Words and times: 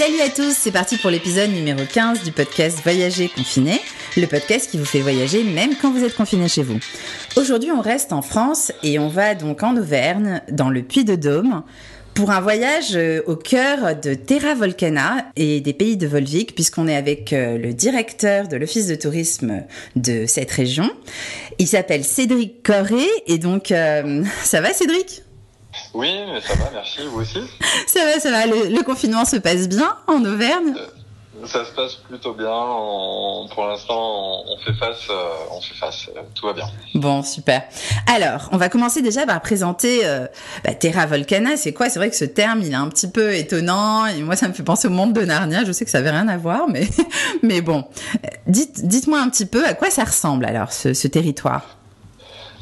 Salut 0.00 0.22
à 0.22 0.30
tous, 0.30 0.56
c'est 0.56 0.72
parti 0.72 0.96
pour 0.96 1.10
l'épisode 1.10 1.50
numéro 1.50 1.80
15 1.84 2.22
du 2.22 2.32
podcast 2.32 2.80
Voyager 2.82 3.28
confiné, 3.28 3.78
le 4.16 4.26
podcast 4.26 4.70
qui 4.70 4.78
vous 4.78 4.86
fait 4.86 5.02
voyager 5.02 5.44
même 5.44 5.74
quand 5.76 5.92
vous 5.92 6.02
êtes 6.02 6.14
confiné 6.14 6.48
chez 6.48 6.62
vous. 6.62 6.78
Aujourd'hui, 7.36 7.70
on 7.70 7.82
reste 7.82 8.14
en 8.14 8.22
France 8.22 8.72
et 8.82 8.98
on 8.98 9.08
va 9.08 9.34
donc 9.34 9.62
en 9.62 9.76
Auvergne, 9.76 10.40
dans 10.50 10.70
le 10.70 10.82
Puy-de-Dôme, 10.82 11.64
pour 12.14 12.30
un 12.30 12.40
voyage 12.40 12.96
euh, 12.96 13.20
au 13.26 13.36
cœur 13.36 13.94
de 13.94 14.14
Terra 14.14 14.54
Volcana 14.54 15.26
et 15.36 15.60
des 15.60 15.74
pays 15.74 15.98
de 15.98 16.06
Volvic, 16.06 16.54
puisqu'on 16.54 16.88
est 16.88 16.96
avec 16.96 17.34
euh, 17.34 17.58
le 17.58 17.74
directeur 17.74 18.48
de 18.48 18.56
l'office 18.56 18.86
de 18.86 18.94
tourisme 18.94 19.64
de 19.96 20.24
cette 20.24 20.50
région. 20.50 20.90
Il 21.58 21.66
s'appelle 21.66 22.04
Cédric 22.04 22.62
Corré, 22.62 23.04
et 23.26 23.36
donc, 23.36 23.70
euh, 23.70 24.24
ça 24.44 24.62
va 24.62 24.72
Cédric? 24.72 25.24
Oui, 25.94 26.08
mais 26.32 26.40
ça 26.40 26.54
va, 26.54 26.70
merci, 26.72 26.98
vous 27.10 27.20
aussi 27.20 27.40
Ça 27.86 28.04
va, 28.04 28.20
ça 28.20 28.30
va, 28.30 28.46
le, 28.46 28.68
le 28.74 28.82
confinement 28.82 29.24
se 29.24 29.36
passe 29.36 29.68
bien 29.68 29.96
en 30.06 30.24
Auvergne 30.24 30.74
Euh, 30.76 31.46
Ça 31.46 31.64
se 31.64 31.72
passe 31.72 31.94
plutôt 31.94 32.32
bien, 32.34 32.52
on- 32.52 33.48
pour 33.54 33.66
l'instant 33.66 34.42
on 34.46 34.56
fait 34.64 34.74
face, 34.74 35.08
euh, 35.10 35.24
on 35.50 35.60
fait 35.60 35.74
face, 35.74 36.08
euh, 36.14 36.20
tout 36.34 36.46
va 36.46 36.52
bien. 36.52 36.66
Bon, 36.94 37.22
super. 37.22 37.62
Alors, 38.06 38.48
on 38.52 38.56
va 38.58 38.68
commencer 38.68 39.00
déjà 39.02 39.24
par 39.26 39.40
présenter 39.40 40.00
euh, 40.04 40.26
bah, 40.64 40.74
Terra 40.74 41.06
Volcana. 41.06 41.56
C'est 41.56 41.72
quoi? 41.72 41.88
C'est 41.88 41.98
vrai 41.98 42.10
que 42.10 42.16
ce 42.16 42.24
terme, 42.26 42.60
il 42.62 42.70
est 42.72 42.74
un 42.76 42.88
petit 42.88 43.08
peu 43.10 43.34
étonnant. 43.34 44.06
Et 44.06 44.20
moi, 44.22 44.36
ça 44.36 44.46
me 44.48 44.52
fait 44.52 44.62
penser 44.62 44.86
au 44.88 44.90
monde 44.90 45.12
de 45.14 45.22
Narnia. 45.22 45.64
Je 45.64 45.72
sais 45.72 45.84
que 45.84 45.90
ça 45.90 45.98
avait 45.98 46.10
rien 46.10 46.28
à 46.28 46.36
voir, 46.36 46.68
mais, 46.68 46.86
mais 47.42 47.60
bon. 47.62 47.84
Euh, 48.24 48.28
Dites, 48.46 48.86
dites-moi 48.86 49.20
un 49.20 49.28
petit 49.30 49.46
peu 49.46 49.64
à 49.66 49.74
quoi 49.74 49.90
ça 49.90 50.04
ressemble 50.04 50.44
alors, 50.44 50.72
ce, 50.72 50.92
ce 50.92 51.08
territoire? 51.08 51.62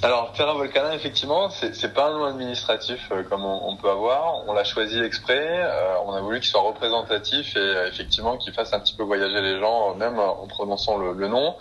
Alors 0.00 0.30
Terra 0.32 0.54
Volcana, 0.54 0.94
effectivement, 0.94 1.50
c'est 1.50 1.92
pas 1.92 2.06
un 2.06 2.12
nom 2.12 2.24
administratif 2.24 3.08
euh, 3.10 3.24
comme 3.24 3.44
on, 3.44 3.74
peut 3.74 3.90
avoir, 3.90 4.46
on 4.46 4.52
l'a 4.52 4.62
choisi 4.62 5.00
exprès, 5.00 5.44
euh, 5.44 5.94
on 6.06 6.12
a 6.12 6.20
voulu 6.20 6.38
qu'il 6.38 6.48
soit 6.48 6.60
représentatif 6.60 7.56
et 7.56 7.58
euh, 7.58 7.88
effectivement 7.88 8.36
qu'il 8.36 8.52
fasse 8.52 8.72
un 8.72 8.78
petit 8.78 8.94
peu 8.94 9.02
voyager 9.02 9.40
les 9.40 9.58
gens, 9.58 9.90
euh, 9.90 9.94
même 9.94 10.20
en 10.20 10.46
prononçant 10.46 10.98
le, 10.98 11.26
nom. 11.26 11.56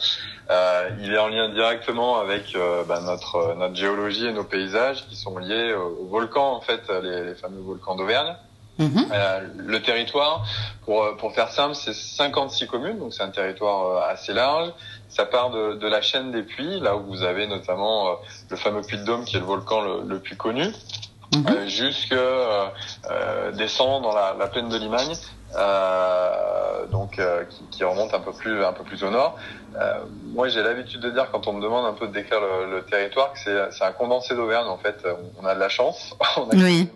Euh, 0.51 0.89
il 1.01 1.11
est 1.11 1.17
en 1.17 1.29
lien 1.29 1.49
directement 1.49 2.19
avec 2.19 2.55
euh, 2.55 2.83
bah, 2.83 2.99
notre, 3.01 3.37
euh, 3.37 3.55
notre 3.55 3.75
géologie 3.75 4.27
et 4.27 4.33
nos 4.33 4.43
paysages 4.43 5.07
qui 5.07 5.15
sont 5.15 5.39
liés 5.39 5.73
au, 5.73 6.03
au 6.03 6.05
volcan, 6.05 6.53
en 6.53 6.61
fait, 6.61 6.81
les 7.01 7.33
fameux 7.33 7.61
volcans 7.61 7.95
d'Auvergne. 7.95 8.35
Mhm. 8.79 9.07
Euh, 9.11 9.47
le 9.57 9.81
territoire, 9.81 10.45
pour, 10.83 11.03
euh, 11.03 11.15
pour 11.15 11.33
faire 11.33 11.49
simple, 11.49 11.75
c'est 11.75 11.93
56 11.93 12.67
communes, 12.67 12.99
donc 12.99 13.13
c'est 13.13 13.23
un 13.23 13.31
territoire 13.31 13.87
euh, 13.87 14.13
assez 14.13 14.33
large. 14.33 14.71
Ça 15.09 15.25
part 15.25 15.49
de, 15.49 15.73
de 15.75 15.87
la 15.87 16.01
chaîne 16.01 16.31
des 16.31 16.43
puits, 16.43 16.79
là 16.79 16.95
où 16.95 17.05
vous 17.05 17.23
avez 17.23 17.47
notamment 17.47 18.17
le 18.49 18.57
fameux 18.57 18.81
puits 18.81 18.97
de 18.97 19.03
Dôme, 19.03 19.25
qui 19.25 19.37
est 19.37 19.39
le 19.39 19.45
volcan 19.45 19.81
le 19.81 20.19
plus 20.19 20.35
connu, 20.35 20.65
Mhm. 21.35 21.45
euh, 21.49 21.67
jusque 21.67 22.13
euh, 22.13 22.67
euh, 23.11 23.51
descend 23.51 24.01
dans 24.03 24.13
la, 24.13 24.33
la 24.39 24.47
plaine 24.47 24.69
de 24.69 24.77
Limagne, 24.77 25.13
euh, 25.55 26.85
donc 26.87 27.19
euh, 27.19 27.43
qui, 27.45 27.67
qui 27.69 27.83
remonte 27.83 28.13
un 28.13 28.19
peu 28.19 28.31
plus 28.33 28.63
un 28.63 28.73
peu 28.73 28.83
plus 28.83 29.03
au 29.03 29.09
nord. 29.09 29.37
Euh, 29.79 30.05
moi, 30.33 30.47
j'ai 30.47 30.63
l'habitude 30.63 31.01
de 31.01 31.09
dire 31.11 31.29
quand 31.31 31.47
on 31.47 31.53
me 31.53 31.61
demande 31.61 31.85
un 31.85 31.93
peu 31.93 32.07
de 32.07 32.13
décrire 32.13 32.39
le, 32.41 32.71
le 32.71 32.83
territoire 32.85 33.33
que 33.33 33.39
c'est 33.39 33.71
c'est 33.71 33.83
un 33.83 33.91
condensé 33.91 34.35
d'Auvergne. 34.35 34.67
En 34.67 34.77
fait, 34.77 35.05
on 35.37 35.45
a 35.45 35.53
de 35.53 35.59
la 35.59 35.69
chance, 35.69 36.15
on 36.37 36.49
a 36.49 36.55
Oui. 36.55 36.89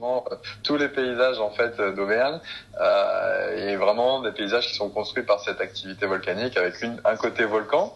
tous 0.64 0.78
les 0.78 0.88
paysages 0.90 1.40
en 1.40 1.52
fait 1.52 1.80
d'Auvergne 1.80 2.40
euh, 2.80 3.56
et 3.70 3.76
vraiment 3.76 4.22
des 4.22 4.32
paysages 4.32 4.68
qui 4.68 4.76
sont 4.76 4.90
construits 4.90 5.24
par 5.24 5.42
cette 5.42 5.62
activité 5.62 6.06
volcanique 6.08 6.58
avec 6.58 6.82
une, 6.82 7.00
un 7.06 7.18
côté 7.18 7.44
volcan 7.46 7.94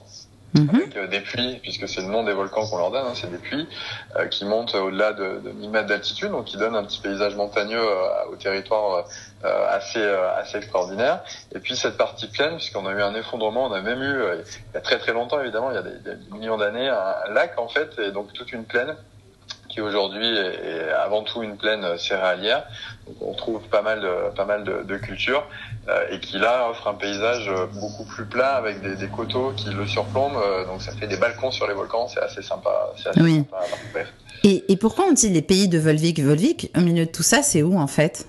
Mhm. 0.56 0.90
euh, 0.96 1.08
des 1.08 1.20
puits, 1.20 1.60
puisque 1.62 1.88
c'est 1.88 2.02
le 2.02 2.08
nom 2.08 2.24
des 2.24 2.34
volcans 2.34 2.66
qu'on 2.68 2.78
leur 2.78 2.92
donne, 2.92 3.06
hein, 3.06 3.14
c'est 3.14 3.30
des 3.30 3.38
puits 3.38 3.68
euh, 4.16 4.28
qui 4.28 4.46
montent 4.46 4.74
au-delà 4.76 5.14
de, 5.14 5.40
de 5.40 5.52
1000 5.52 5.70
mètres 5.70 5.88
d'altitude, 5.88 6.32
donc 6.32 6.46
qui 6.46 6.58
donnent 6.58 6.76
un 6.76 6.84
petit 6.86 7.00
paysage 7.00 7.36
montagneux 7.36 7.78
euh, 7.78 8.26
au 8.32 8.36
territoire 8.36 9.06
assez 9.44 10.04
assez 10.04 10.58
extraordinaire. 10.58 11.20
Et 11.54 11.60
puis 11.60 11.76
cette 11.76 11.98
partie 11.98 12.28
plaine, 12.28 12.56
puisqu'on 12.56 12.88
a 12.88 12.92
eu 12.94 13.02
un 13.04 13.14
effondrement, 13.14 13.66
on 13.66 13.74
a 13.74 13.82
même 13.82 14.02
eu, 14.02 14.24
il 14.40 14.74
y 14.74 14.78
a 14.78 14.82
très 14.82 14.98
très 14.98 15.14
longtemps 15.14 15.40
évidemment, 15.40 15.70
il 15.70 15.76
y 15.76 15.78
a 15.78 15.84
des, 15.84 16.00
des 16.00 16.16
millions 16.32 16.58
d'années, 16.58 16.90
un 16.90 17.32
lac 17.32 17.60
en 17.60 17.68
fait, 17.68 18.00
et 18.00 18.12
donc 18.12 18.34
toute 18.34 18.52
une 18.54 18.66
plaine 18.66 18.96
qui 19.76 19.82
aujourd'hui 19.82 20.26
est, 20.26 20.90
avant 20.94 21.24
tout 21.24 21.44
une 21.44 21.58
plaine 21.58 21.86
céréalière. 21.98 22.64
Donc 23.06 23.18
on 23.22 23.34
trouve 23.34 23.62
pas 23.70 23.82
mal 23.82 24.00
de, 24.00 24.34
pas 24.34 24.46
mal 24.46 24.64
de, 24.64 24.84
de 24.84 24.96
cultures 24.98 25.44
euh, 25.90 26.00
et 26.12 26.20
qui 26.22 26.38
là 26.40 26.70
offre 26.70 26.88
un 26.88 26.94
paysage 26.94 27.52
beaucoup 27.74 28.06
plus 28.06 28.26
plat 28.26 28.56
avec 28.56 28.82
des, 28.82 28.96
des 28.96 29.08
coteaux 29.08 29.52
qui 29.56 29.70
le 29.70 29.86
surplombent. 29.86 30.38
euh, 30.38 30.66
donc 30.66 30.82
ça 30.82 30.94
fait 30.94 31.08
des 31.08 31.18
balcons 31.18 31.52
sur 31.52 31.68
les 31.68 31.74
volcans, 31.74 32.08
c'est 32.08 32.22
assez 32.22 32.42
sympa. 32.42 32.94
Assez 32.96 33.22
Oui. 33.22 33.36
sympa 33.40 33.58
à. 33.58 34.00
Et, 34.44 34.64
et 34.72 34.78
pourquoi 34.78 35.06
on 35.10 35.12
dit 35.12 35.30
les 35.30 35.42
pays 35.42 35.68
de 35.68 35.78
Volvic 35.78 36.20
Volvic, 36.22 36.72
au 36.78 36.82
milieu 36.82 37.06
de 37.06 37.12
tout 37.12 37.24
ça, 37.24 37.44
c'est 37.44 37.62
où 37.62 37.78
en 37.78 37.88
fait? 37.88 38.26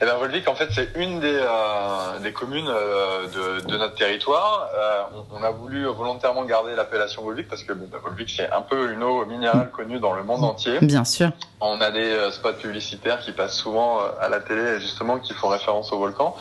Eh 0.00 0.04
ben 0.06 0.14
Volvic, 0.16 0.48
en 0.48 0.54
fait, 0.54 0.68
c'est 0.72 0.90
une 0.96 1.20
des, 1.20 1.38
euh, 1.40 2.18
des 2.22 2.32
communes 2.32 2.68
euh, 2.68 3.26
de, 3.26 3.66
de 3.66 3.76
notre 3.76 3.94
territoire. 3.96 4.68
Euh, 4.74 5.02
on, 5.32 5.40
on 5.40 5.42
a 5.42 5.50
voulu 5.50 5.84
volontairement 5.86 6.44
garder 6.44 6.74
l'appellation 6.74 7.22
Volvic 7.22 7.48
parce 7.48 7.64
que 7.64 7.72
bon, 7.72 7.86
bah, 7.90 7.98
Volvic, 8.02 8.30
c'est 8.30 8.50
un 8.50 8.62
peu 8.62 8.92
une 8.92 9.02
eau 9.02 9.26
minérale 9.26 9.70
connue 9.70 9.98
dans 9.98 10.14
le 10.14 10.22
monde 10.22 10.44
entier. 10.44 10.78
Bien 10.80 11.04
sûr. 11.04 11.30
On 11.60 11.80
a 11.80 11.90
des 11.90 12.12
euh, 12.12 12.30
spots 12.30 12.52
publicitaires 12.54 13.18
qui 13.20 13.32
passent 13.32 13.56
souvent 13.56 13.98
euh, 13.98 14.08
à 14.20 14.28
la 14.28 14.40
télé, 14.40 14.80
justement, 14.80 15.18
qui 15.18 15.34
font 15.34 15.48
référence 15.48 15.92
au 15.92 15.98
volcan. 15.98 16.36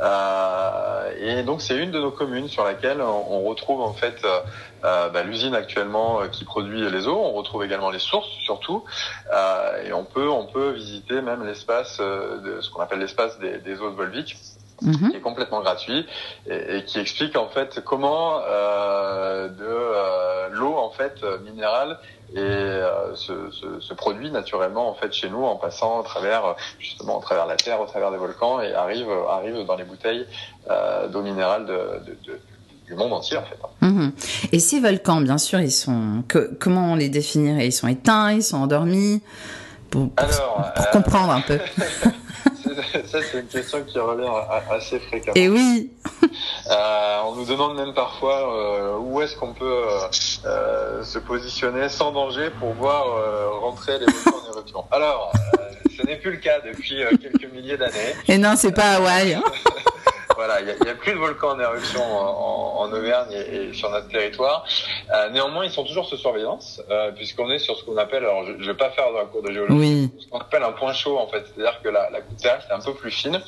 Euh, 0.00 1.10
et 1.20 1.42
donc, 1.42 1.60
c'est 1.60 1.76
une 1.76 1.90
de 1.90 2.00
nos 2.00 2.12
communes 2.12 2.48
sur 2.48 2.64
laquelle 2.64 3.02
on, 3.02 3.26
on 3.30 3.42
retrouve 3.42 3.82
en 3.82 3.92
fait 3.92 4.24
euh, 4.84 5.08
bah, 5.10 5.22
l'usine 5.22 5.54
actuellement 5.54 6.22
euh, 6.22 6.28
qui 6.28 6.44
produit 6.44 6.88
les 6.90 7.06
eaux. 7.08 7.18
On 7.18 7.32
retrouve 7.32 7.64
également 7.64 7.90
les 7.90 7.98
sources, 7.98 8.28
surtout. 8.44 8.84
Euh, 9.32 9.82
et 9.84 9.92
on 9.92 10.04
peut, 10.04 10.28
on 10.28 10.46
peut 10.46 10.70
visiter 10.70 11.20
même 11.22 11.44
l'espace, 11.44 11.98
euh, 12.00 12.38
de 12.38 12.60
ce 12.60 12.70
qu'on 12.70 12.80
appelle 12.82 12.98
l'espace 13.00 13.38
des, 13.38 13.58
des 13.58 13.80
eaux 13.80 13.90
de 13.90 13.96
Volvic 13.96 14.36
Mhm. 14.82 15.10
qui 15.10 15.16
est 15.18 15.20
complètement 15.20 15.60
gratuit 15.60 16.06
et, 16.46 16.78
et 16.78 16.84
qui 16.86 16.98
explique 17.00 17.36
en 17.36 17.48
fait 17.48 17.82
comment 17.84 18.40
euh, 18.48 19.48
de 19.48 19.62
euh, 19.62 20.48
l'eau 20.52 20.74
en 20.74 20.88
fait 20.88 21.22
minérale 21.42 21.98
et 22.32 22.40
se, 23.14 23.50
se, 23.50 23.80
se 23.80 23.92
produit 23.92 24.30
naturellement 24.30 24.88
en 24.88 24.94
fait 24.94 25.12
chez 25.12 25.28
nous 25.28 25.44
en 25.44 25.56
passant 25.56 26.00
à 26.00 26.02
travers 26.04 26.54
justement 26.78 27.18
à 27.18 27.22
travers 27.22 27.44
la 27.44 27.56
terre, 27.56 27.82
au 27.82 27.86
travers 27.86 28.10
des 28.10 28.16
volcans 28.16 28.62
et 28.62 28.72
arrive 28.72 29.10
arrive 29.28 29.66
dans 29.66 29.76
les 29.76 29.84
bouteilles 29.84 30.26
euh, 30.70 31.08
d'eau 31.08 31.20
minérale 31.20 31.66
de, 31.66 31.74
de, 32.06 32.18
de- 32.24 32.40
du 32.90 32.96
monde 32.96 33.12
entier 33.12 33.36
en 33.36 33.42
fait. 33.42 33.56
Mhm. 33.86 34.12
Et 34.52 34.58
ces 34.58 34.80
volcans, 34.80 35.20
bien 35.20 35.38
sûr, 35.38 35.60
ils 35.60 35.70
sont. 35.70 36.24
que- 36.28 36.50
comment 36.58 36.92
on 36.92 36.96
les 36.96 37.08
définirait? 37.08 37.66
Ils 37.68 37.72
sont 37.72 37.88
éteints, 37.88 38.32
ils 38.32 38.42
sont 38.42 38.56
endormis? 38.58 39.22
Pour, 39.90 40.10
pour- 40.10 40.24
Alors, 40.24 40.72
pour 40.74 40.84
euh, 40.86 40.90
comprendre 40.92 41.32
un 41.32 41.40
peu. 41.40 41.58
ça 43.06 43.18
c'est 43.22 43.40
une 43.40 43.46
question 43.46 43.82
qui 43.84 43.98
revient 43.98 44.26
a- 44.28 44.62
assez 44.74 44.98
fréquemment. 45.00 45.34
Et 45.36 45.48
oui, 45.48 45.90
Euh, 46.70 47.18
on 47.26 47.34
nous 47.34 47.44
demande 47.44 47.76
même 47.76 47.92
parfois 47.94 48.38
euh, 48.54 48.96
où 48.98 49.20
est-ce 49.20 49.34
qu'on 49.36 49.52
peut 49.52 49.82
euh, 50.44 51.02
se 51.02 51.18
positionner 51.18 51.88
sans 51.88 52.12
danger 52.12 52.50
pour 52.60 52.72
voir 52.74 53.04
rentrer 53.60 53.98
les 53.98 54.06
volcans 54.06 54.38
en 54.48 54.52
éruption? 54.54 54.84
Alors, 54.92 55.32
ce 55.96 56.06
n'est 56.06 56.16
plus 56.16 56.30
le 56.32 56.36
cas 56.36 56.60
depuis 56.64 57.02
quelques 57.20 57.52
milliers 57.52 57.76
d'années. 57.76 58.14
et 58.28 58.38
non, 58.38 58.54
c'est 58.56 58.72
pas 58.72 58.92
Hawaï. 58.98 59.34
hein. 59.34 59.42
Voilà, 60.40 60.60
il 60.60 60.64
n'y 60.64 60.72
a, 60.72 60.74
il 60.80 60.86
y 60.86 60.88
a 60.90 60.94
plus 60.94 61.12
de 61.12 61.18
volcans 61.18 61.50
en 61.50 61.60
éruption 61.60 62.02
en, 62.02 62.28
en- 62.28 62.80
en 62.80 62.92
Auvergne 62.94 63.30
et, 63.32 63.56
et 63.56 63.72
sur 63.74 63.90
notre 63.90 64.08
territoire. 64.08 64.64
Euh, 65.12 65.28
néanmoins, 65.28 65.66
ils 65.66 65.70
sont 65.70 65.84
toujours 65.84 66.06
sous 66.06 66.16
surveillance, 66.16 66.80
euh, 66.90 67.10
puisqu'on 67.12 67.50
est 67.50 67.58
sur 67.58 67.76
ce 67.76 67.84
qu'on 67.84 67.98
appelle, 67.98 68.24
alors 68.24 68.46
je 68.46 68.52
ne 68.52 68.64
vais 68.64 68.72
pas 68.72 68.88
faire 68.88 69.04
un 69.20 69.26
cours 69.26 69.42
de 69.42 69.52
géologie, 69.52 69.74
Oui. 69.78 70.10
ce 70.18 70.28
qu'on 70.30 70.38
appelle 70.38 70.62
un 70.62 70.72
point 70.72 70.94
chaud 70.94 71.18
en 71.18 71.26
fait, 71.26 71.44
c'est-à-dire 71.44 71.82
que 71.82 71.90
la, 71.90 72.08
la 72.08 72.20
terrestre 72.40 72.70
est 72.70 72.74
un 72.74 72.80
peu 72.80 72.94
plus 72.94 73.10
fine 73.10 73.38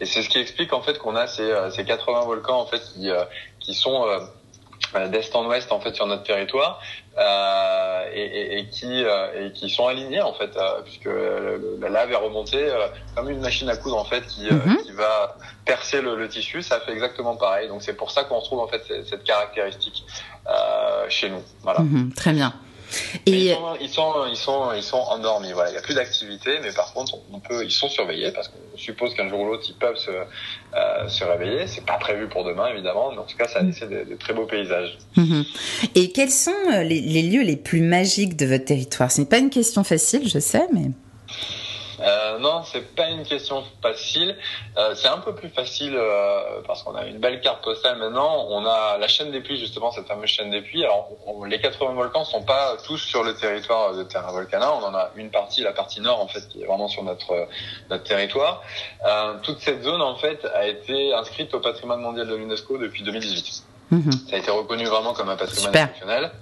et 0.00 0.06
c'est 0.06 0.22
ce 0.22 0.28
qui 0.28 0.38
explique 0.38 0.72
en 0.72 0.80
fait 0.82 0.98
qu'on 0.98 1.14
a 1.14 1.28
ces, 1.28 1.42
euh, 1.52 1.70
ces 1.70 1.84
80 1.84 2.22
volcans 2.24 2.58
en 2.58 2.66
fait 2.66 2.80
qui, 2.80 3.10
euh, 3.12 3.22
qui 3.60 3.72
sont 3.74 4.04
d'est 5.12 5.34
en 5.36 5.46
ouest 5.46 5.70
en 5.72 5.80
fait 5.80 5.94
sur 5.94 6.06
notre 6.06 6.24
territoire 6.24 6.80
euh, 7.18 8.04
et, 8.12 8.22
et, 8.24 8.58
et 8.58 8.68
qui 8.68 9.04
euh, 9.04 9.48
et 9.48 9.52
qui 9.52 9.68
sont 9.70 9.86
alignés 9.86 10.20
en 10.22 10.32
fait 10.32 10.56
euh, 10.56 10.80
puisque 10.82 11.08
la 11.80 11.88
lave 11.88 12.10
est 12.10 12.16
remontée 12.16 12.64
euh, 12.68 12.86
comme 13.14 13.30
une 13.30 13.40
machine 13.40 13.68
à 13.68 13.76
coudre 13.76 13.98
en 13.98 14.04
fait 14.04 14.26
qui, 14.26 14.48
euh, 14.48 14.54
Mhm. 14.66 14.76
qui 14.78 14.92
va 14.92 15.36
percer 15.64 16.00
le, 16.00 16.16
le 16.16 16.28
tissu 16.28 16.62
ça 16.62 16.80
fait 16.80 16.92
exactement 16.92 17.36
pareil 17.36 17.68
donc 17.68 17.82
c'est 17.82 17.94
pour 17.94 18.10
ça 18.10 18.24
qu'on 18.24 18.38
retrouve 18.40 18.60
en 18.60 18.68
fait 18.68 18.82
cette, 19.08 19.22
caractéristique 19.24 20.04
euh, 20.48 21.06
chez 21.08 21.28
nous 21.30 21.42
voilà 21.62 21.80
Mhm, 21.80 22.12
Très 22.14 22.32
bien. 22.32 22.52
Et 23.26 23.30
ils, 23.30 23.54
sont, 23.54 23.76
ils 23.80 23.88
sont 23.88 24.12
ils 24.28 24.36
sont 24.36 24.72
ils 24.72 24.82
sont 24.82 24.96
endormis 24.98 25.52
voilà 25.52 25.70
il 25.70 25.74
y 25.74 25.78
a 25.78 25.82
plus 25.82 25.94
d'activité 25.94 26.58
mais 26.62 26.72
par 26.72 26.92
contre 26.92 27.18
on 27.32 27.38
peut 27.40 27.64
ils 27.64 27.70
sont 27.70 27.88
surveillés 27.88 28.32
parce 28.32 28.48
qu'on 28.48 28.76
suppose 28.76 29.14
qu'un 29.14 29.28
jour 29.28 29.40
ou 29.40 29.46
l'autre 29.46 29.64
ils 29.68 29.74
peuvent 29.74 29.96
se 29.96 30.10
euh, 30.10 31.08
se 31.08 31.24
réveiller 31.24 31.66
c'est 31.66 31.84
pas 31.84 31.98
prévu 31.98 32.28
pour 32.28 32.44
demain 32.44 32.68
évidemment 32.68 33.12
mais 33.12 33.18
en 33.18 33.24
tout 33.24 33.36
cas 33.36 33.48
ça 33.48 33.62
laisse 33.62 33.80
des, 33.80 34.04
des 34.04 34.16
très 34.16 34.32
beaux 34.32 34.46
paysages 34.46 34.98
Mhm. 35.16 35.44
Et 35.94 36.10
quels 36.12 36.30
sont 36.30 36.50
euh, 36.72 36.82
les, 36.82 37.00
les 37.00 37.22
lieux 37.22 37.42
les 37.42 37.56
plus 37.56 37.80
magiques 37.80 38.36
de 38.36 38.46
votre 38.46 38.64
territoire? 38.64 39.10
Ce 39.10 39.20
n'est 39.20 39.26
pas 39.26 39.38
une 39.38 39.50
question 39.50 39.84
facile, 39.84 40.28
je 40.28 40.38
sais, 40.38 40.66
mais. 40.72 40.90
Euh, 42.40 42.42
non, 42.42 42.62
c'est 42.64 42.94
pas 42.94 43.08
une 43.08 43.24
question 43.24 43.64
facile. 43.82 44.36
Euh, 44.76 44.94
c'est 44.94 45.08
un 45.08 45.18
peu 45.18 45.34
plus 45.34 45.48
facile 45.48 45.98
parce 46.66 46.82
qu'on 46.82 46.94
a 46.94 47.04
une 47.06 47.18
belle 47.18 47.40
carte 47.40 47.62
postale 47.62 47.98
maintenant. 47.98 48.46
On 48.48 48.64
a 48.66 48.98
la 48.98 49.08
chaîne 49.08 49.30
des 49.30 49.40
pluies 49.40 49.58
justement, 49.58 49.90
cette 49.92 50.06
fameuse 50.06 50.30
chaîne 50.30 50.50
des 50.50 50.62
pluies. 50.62 50.84
Alors 50.84 51.08
les 51.46 51.60
80 51.60 51.94
volcans 51.94 52.24
sont 52.24 52.42
pas 52.42 52.76
tous 52.84 52.98
sur 52.98 53.22
le 53.22 53.34
territoire 53.34 53.94
de 53.94 54.02
Terra 54.04 54.32
Volcana. 54.32 54.72
On 54.74 54.84
en 54.84 54.94
a 54.94 55.10
une 55.16 55.30
partie, 55.30 55.62
la 55.62 55.72
partie 55.72 56.00
nord 56.00 56.20
en 56.20 56.28
fait, 56.28 56.48
qui 56.48 56.62
est 56.62 56.66
vraiment 56.66 56.88
sur 56.88 57.02
notre 57.02 57.48
notre 57.88 58.04
territoire. 58.04 58.62
toute 59.42 59.60
cette 59.60 59.82
zone 59.82 60.02
en 60.02 60.16
fait 60.16 60.44
a 60.54 60.66
été 60.66 61.12
inscrite 61.14 61.54
au 61.54 61.60
patrimoine 61.60 62.00
mondial 62.00 62.28
de 62.28 62.34
l'UNESCO 62.34 62.78
depuis 62.78 63.02
2018. 63.02 63.69
Mhm. 63.90 64.12
Ça 64.12 64.36
a 64.36 64.38
été 64.38 64.50
reconnu 64.50 64.84
vraiment 64.84 65.12
comme 65.12 65.28
un 65.28 65.36
patrimoine 65.36 65.72
national. 65.72 66.32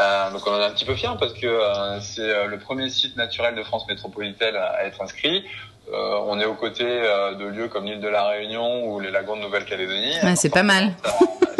Euh, 0.00 0.30
donc 0.30 0.46
on 0.46 0.50
en 0.50 0.60
est 0.60 0.64
un 0.64 0.70
petit 0.70 0.84
peu 0.84 0.94
fiers 0.94 1.16
parce 1.18 1.32
que 1.32 1.46
euh, 1.46 2.00
c'est 2.00 2.20
euh, 2.20 2.46
le 2.46 2.58
premier 2.58 2.90
site 2.90 3.16
naturel 3.16 3.54
de 3.54 3.62
France 3.62 3.86
métropolitaine 3.88 4.56
à 4.56 4.84
être 4.84 5.00
inscrit. 5.02 5.44
Euh, 5.90 6.18
on 6.26 6.38
est 6.38 6.44
aux 6.44 6.54
côtés 6.54 6.84
euh, 6.84 7.34
de 7.34 7.46
lieux 7.46 7.68
comme 7.68 7.86
l'île 7.86 8.00
de 8.00 8.08
la 8.08 8.26
Réunion 8.28 8.86
ou 8.86 9.00
les 9.00 9.10
lagons 9.10 9.36
de 9.36 9.42
Nouvelle-Calédonie. 9.42 10.16
Ouais, 10.22 10.36
c'est 10.36 10.50
pas 10.50 10.62
mal. 10.62 10.92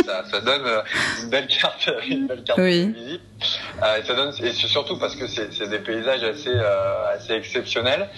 Ça, 0.04 0.22
ça, 0.30 0.40
donne 0.40 0.66
une 1.22 1.30
belle 1.30 1.46
carte, 1.46 1.90
une 2.08 2.26
belle 2.26 2.42
carte 2.42 2.58
oui. 2.58 2.92
visite. 2.92 3.20
et 3.42 4.06
ça 4.06 4.14
donne, 4.14 4.32
et 4.42 4.52
surtout 4.52 4.98
parce 4.98 5.16
que 5.16 5.26
c'est 5.26 5.68
des 5.68 5.78
paysages 5.78 6.24
assez, 6.24 6.54
assez 7.14 7.34
exceptionnels 7.34 8.08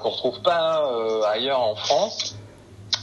qu'on 0.00 0.10
retrouve 0.10 0.42
pas 0.42 0.82
ailleurs 1.32 1.60
en 1.60 1.74
France. 1.74 2.36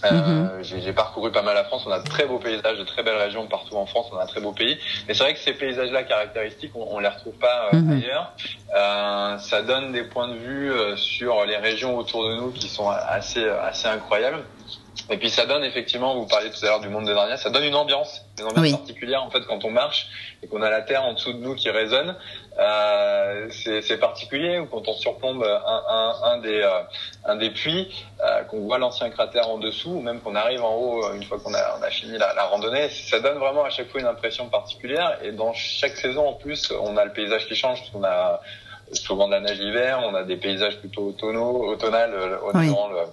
Euh, 0.05 0.57
mhm. 0.57 0.63
J'ai 0.63 0.93
parcouru 0.93 1.31
pas 1.31 1.41
mal 1.41 1.55
la 1.55 1.63
France. 1.63 1.83
On 1.85 1.91
a 1.91 1.99
de 1.99 2.07
très 2.07 2.25
beaux 2.25 2.39
paysages, 2.39 2.77
de 2.77 2.83
très 2.83 3.03
belles 3.03 3.17
régions 3.17 3.47
partout 3.47 3.75
en 3.75 3.85
France. 3.85 4.07
On 4.11 4.17
a 4.17 4.23
un 4.23 4.27
très 4.27 4.41
beau 4.41 4.51
pays. 4.51 4.77
Mais 5.07 5.13
c'est 5.13 5.23
vrai 5.23 5.33
que 5.33 5.39
ces 5.39 5.53
paysages-là 5.53 6.03
caractéristiques, 6.03 6.71
on, 6.75 6.87
on 6.89 6.99
les 6.99 7.07
retrouve 7.07 7.33
pas 7.33 7.69
euh, 7.73 7.77
mhm. 7.77 7.91
ailleurs. 7.91 8.33
Euh, 8.75 9.37
ça 9.37 9.61
donne 9.61 9.91
des 9.91 10.03
points 10.03 10.29
de 10.29 10.37
vue 10.37 10.71
euh, 10.71 10.95
sur 10.95 11.45
les 11.45 11.57
régions 11.57 11.97
autour 11.97 12.27
de 12.29 12.35
nous 12.35 12.51
qui 12.51 12.67
sont 12.67 12.89
assez 12.89 13.47
assez 13.47 13.87
incroyables. 13.87 14.43
Et 15.09 15.17
puis 15.17 15.29
ça 15.29 15.45
donne 15.45 15.63
effectivement, 15.63 16.15
vous 16.15 16.27
parliez 16.27 16.51
tout 16.51 16.63
à 16.65 16.69
l'heure 16.69 16.79
du 16.79 16.89
monde 16.89 17.05
des 17.05 17.13
derniers, 17.13 17.37
ça 17.37 17.49
donne 17.49 17.63
une 17.63 17.75
ambiance, 17.75 18.25
une 18.39 18.45
ambiance 18.45 18.71
particulière 18.71 19.23
en 19.23 19.29
fait 19.29 19.41
quand 19.47 19.63
on 19.65 19.71
marche 19.71 20.07
et 20.43 20.47
qu'on 20.47 20.61
a 20.61 20.69
la 20.69 20.81
terre 20.81 21.03
en 21.03 21.13
dessous 21.13 21.33
de 21.33 21.39
nous 21.39 21.55
qui 21.55 21.69
résonne. 21.69 22.15
Euh, 22.59 23.47
c'est 23.51 23.99
particulier 23.99 24.59
ou 24.59 24.65
quand 24.65 24.87
on 24.87 24.93
surplombe 24.93 25.43
un, 25.43 25.83
un, 25.89 26.15
un 26.23 26.37
des 26.39 26.61
euh, 26.61 26.81
un 27.25 27.35
des 27.35 27.51
puits, 27.51 27.87
euh, 28.23 28.43
qu'on 28.43 28.61
voit 28.61 28.77
l'ancien 28.77 29.09
cratère 29.09 29.49
en 29.49 29.57
dessous, 29.57 29.91
ou 29.91 30.01
même 30.01 30.19
qu'on 30.21 30.35
arrive 30.35 30.63
en 30.63 30.75
haut 30.75 31.05
euh, 31.05 31.15
une 31.15 31.23
fois 31.23 31.39
qu'on 31.39 31.53
a, 31.53 31.77
on 31.79 31.83
a 31.83 31.89
fini 31.89 32.17
la, 32.17 32.33
la, 32.33 32.45
randonnée, 32.45 32.89
ça 32.89 33.19
donne 33.19 33.37
vraiment 33.37 33.63
à 33.63 33.69
chaque 33.69 33.89
fois 33.89 34.01
une 34.01 34.07
impression 34.07 34.47
particulière. 34.47 35.17
Et 35.23 35.31
dans 35.31 35.53
chaque 35.53 35.95
saison 35.95 36.27
en 36.27 36.33
plus, 36.33 36.71
on 36.71 36.97
a 36.97 37.05
le 37.05 37.11
paysage 37.11 37.47
qui 37.47 37.55
change, 37.55 37.79
parce 37.79 37.91
qu'on 37.91 38.03
a 38.03 38.41
souvent 38.93 39.27
de 39.27 39.33
la 39.33 39.41
neige 39.41 39.59
l'hiver, 39.59 40.01
on 40.03 40.15
a 40.15 40.23
des 40.23 40.37
paysages 40.37 40.79
plutôt 40.79 41.09
automnaux, 41.09 41.67
automnales 41.69 42.39
au 42.41 42.51
oui. 42.57 42.67
le 42.67 43.05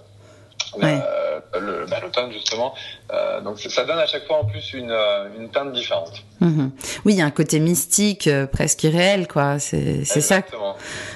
euh, 0.75 1.39
le, 1.59 1.85
bah, 1.85 1.99
l'automne 2.01 2.31
justement. 2.31 2.73
Euh, 3.11 3.41
donc 3.41 3.59
ça 3.59 3.85
donne 3.85 3.99
à 3.99 4.05
chaque 4.05 4.25
fois 4.25 4.37
en 4.37 4.45
plus 4.45 4.73
une, 4.73 4.91
euh, 4.91 5.27
une 5.37 5.49
teinte 5.49 5.71
différente. 5.71 6.23
Mhm. 6.39 6.71
Oui, 7.05 7.13
il 7.13 7.19
y 7.19 7.21
a 7.21 7.25
un 7.25 7.31
côté 7.31 7.59
mystique, 7.59 8.29
presque 8.51 8.83
irréel, 8.83 9.27
quoi. 9.27 9.59
C'est, 9.59 10.03
c'est 10.05 10.21
ça. 10.21 10.41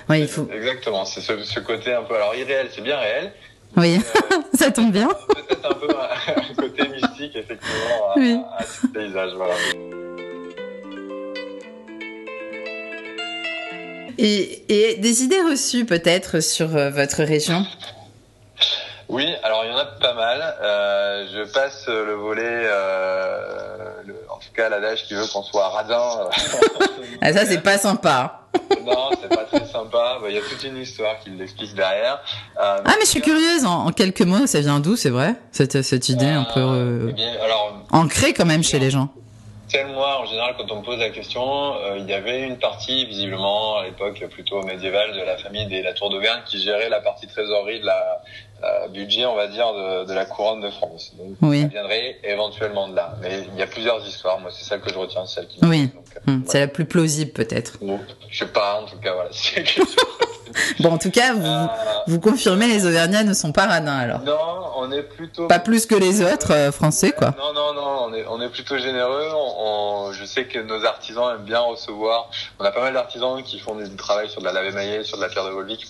Oui, 0.10 0.22
il 0.22 0.28
faut. 0.28 0.48
Exactement. 0.54 1.06
C'est 1.06 1.22
ce, 1.22 1.44
ce, 1.44 1.60
côté 1.60 1.94
un 1.94 2.04
peu. 2.04 2.16
Alors 2.16 2.36
irréel, 2.36 2.70
c'est 2.72 2.82
bien 2.82 2.98
réel. 2.98 3.34
Oui, 3.78 4.00
ça 4.54 4.72
tombe 4.72 4.92
bien. 4.92 5.08
Peut-être 5.08 5.66
un 5.66 5.74
peu 5.74 5.88
un 6.52 6.54
côté 6.56 6.88
mystique, 6.90 7.36
effectivement, 7.36 8.12
à, 8.16 8.18
oui. 8.18 8.40
à 8.58 8.64
ce 8.64 8.88
paysage. 8.88 9.32
Voilà. 9.36 9.54
Et, 14.18 14.64
et, 14.68 14.98
des 14.98 15.24
idées 15.24 15.42
reçues 15.42 15.86
peut-être 15.86 16.42
sur 16.42 16.68
votre 16.68 17.24
région? 17.24 17.66
Oui, 19.12 19.28
alors 19.44 19.66
il 19.66 19.72
y 19.72 19.74
en 19.74 19.78
a 19.78 19.86
pas 19.86 20.14
mal. 20.14 20.56
Euh, 20.62 21.28
je 21.34 21.52
passe 21.52 21.86
le 21.88 22.14
volet, 22.14 22.42
euh, 22.46 23.78
le, 24.06 24.16
en 24.30 24.38
tout 24.38 24.54
cas 24.56 24.70
l'adage 24.70 25.04
qui 25.04 25.16
veut 25.16 25.28
qu'on 25.28 25.44
soit 25.44 25.68
radin. 25.68 26.30
ah 27.22 27.34
ça 27.34 27.46
c'est 27.46 27.62
pas 27.62 27.78
sympa. 27.78 28.48
non, 28.86 29.10
c'est 29.22 29.28
pas 29.28 29.44
très 29.44 29.66
sympa. 29.66 30.18
Il 30.30 30.34
y 30.34 30.38
a 30.38 30.42
toute 30.42 30.64
une 30.64 30.78
histoire 30.78 31.20
qui 31.20 31.30
l'explique 31.32 31.76
derrière. 31.76 32.22
Euh, 32.58 32.78
ah 32.86 32.94
mais 32.98 33.06
je 33.06 33.10
suis 33.10 33.22
curieuse. 33.22 33.66
En, 33.66 33.88
en, 33.88 33.92
quelques 33.92 34.22
mots, 34.22 34.48
ça 34.48 34.62
vient 34.62 34.80
d'où, 34.80 34.96
c'est 34.96 35.10
vrai 35.10 35.36
cette 35.52 35.82
cette 35.82 36.08
idée 36.08 36.28
un 36.28 36.46
peu 36.46 36.62
euh, 36.62 37.08
eh 37.10 37.14
bien, 37.14 37.34
alors, 37.44 37.80
ancrée 37.92 38.32
quand 38.32 38.46
même 38.46 38.64
chez 38.64 38.80
les 38.80 38.92
gens? 38.92 39.10
Moi, 39.94 40.20
en 40.20 40.26
général, 40.26 40.56
quand 40.58 40.70
on 40.72 40.80
me 40.80 40.84
pose 40.84 41.00
la 41.00 41.12
question, 41.12 41.76
euh, 41.76 41.98
il 41.98 42.06
y 42.06 42.14
avait 42.14 42.42
une 42.42 42.58
partie, 42.58 43.06
visiblement, 43.06 43.78
à 43.78 43.86
l'époque 43.86 44.22
plutôt 44.30 44.62
médiévale, 44.64 45.14
de 45.14 45.22
la 45.22 45.38
famille 45.38 45.66
des 45.68 45.82
La 45.82 45.94
Tour 45.94 46.10
d'Auvergne 46.10 46.42
qui 46.46 46.62
gérait 46.62 46.90
la 46.90 47.00
partie 47.00 47.28
trésorerie 47.28 47.80
de 47.80 47.86
la 47.86 48.22
euh, 48.64 48.88
budget, 48.90 49.26
on 49.26 49.36
va 49.36 49.48
dire, 49.48 49.74
de, 49.74 50.06
de, 50.06 50.14
la 50.14 50.26
couronne 50.26 50.62
de 50.62 50.70
France. 50.70 51.14
Donc, 51.18 51.36
oui. 51.42 51.62
ça 51.64 51.68
viendrait 51.68 52.18
éventuellement 52.24 52.88
de 52.88 52.96
là. 52.96 53.16
Mais 53.22 53.48
il 53.52 53.60
y 53.60 53.64
a 53.64 53.68
plusieurs 53.68 54.06
histoires. 54.08 54.40
Moi, 54.40 54.52
c'est 54.54 54.64
celle 54.64 54.82
que 54.82 54.90
je 54.92 54.98
retiens, 54.98 55.26
celle 55.26 55.48
qui. 55.48 55.60
Oui. 55.64 55.90
Euh, 56.28 56.32
hum, 56.32 56.44
c'est 56.46 56.60
la 56.60 56.68
plus 56.68 56.86
plausible, 56.86 57.32
peut-être. 57.32 57.80
je 58.30 58.38
sais 58.38 58.46
pas. 58.46 58.82
En 58.82 58.86
tout 58.86 58.98
cas, 58.98 59.14
voilà. 59.14 59.32
bon, 60.80 60.92
en 60.92 60.98
tout 60.98 61.12
cas, 61.12 61.34
vous, 61.34 61.46
euh... 61.46 61.68
vous 62.08 62.20
confirmez, 62.20 62.68
les 62.68 62.86
Auvergnats 62.86 63.24
ne 63.24 63.34
sont 63.34 63.52
pas 63.52 63.66
radins, 63.66 63.98
alors. 63.98 64.22
Non, 64.22 64.38
on 64.78 64.92
est 64.92 65.04
plutôt. 65.04 65.48
Pas 65.48 65.60
plus 65.60 65.86
que 65.86 65.96
les 65.96 66.22
autres 66.22 66.54
euh, 66.54 66.72
Français, 66.72 67.12
quoi. 67.12 67.34
Non, 67.38 67.54
non, 67.54 67.74
non. 67.74 67.82
On 68.04 68.14
est, 68.14 68.26
on 68.28 68.42
est 68.42 68.50
plutôt 68.50 68.78
généreux. 68.78 69.30
On, 69.34 70.08
on, 70.08 70.12
je 70.12 70.26
sais 70.26 70.46
que 70.46 70.60
nos 70.60 70.84
artisans 70.86 71.36
aiment 71.36 71.46
bien 71.46 71.60
recevoir. 71.60 72.30
On 72.60 72.66
a 72.66 72.72
pas 72.72 72.82
mal 72.82 72.94
d'artisans 72.94 73.42
qui 73.44 73.60
font 73.60 73.76
du 73.76 73.90
travail 73.96 74.30
sur 74.30 74.42
de 74.42 74.46
la 74.46 74.54
lave 74.54 74.66
émaillée, 74.66 75.04
sur 75.04 75.18
de 75.18 75.24
la 75.24 75.30
pierre 75.30 75.46
de 75.46 75.52
Volvic. 75.52 75.86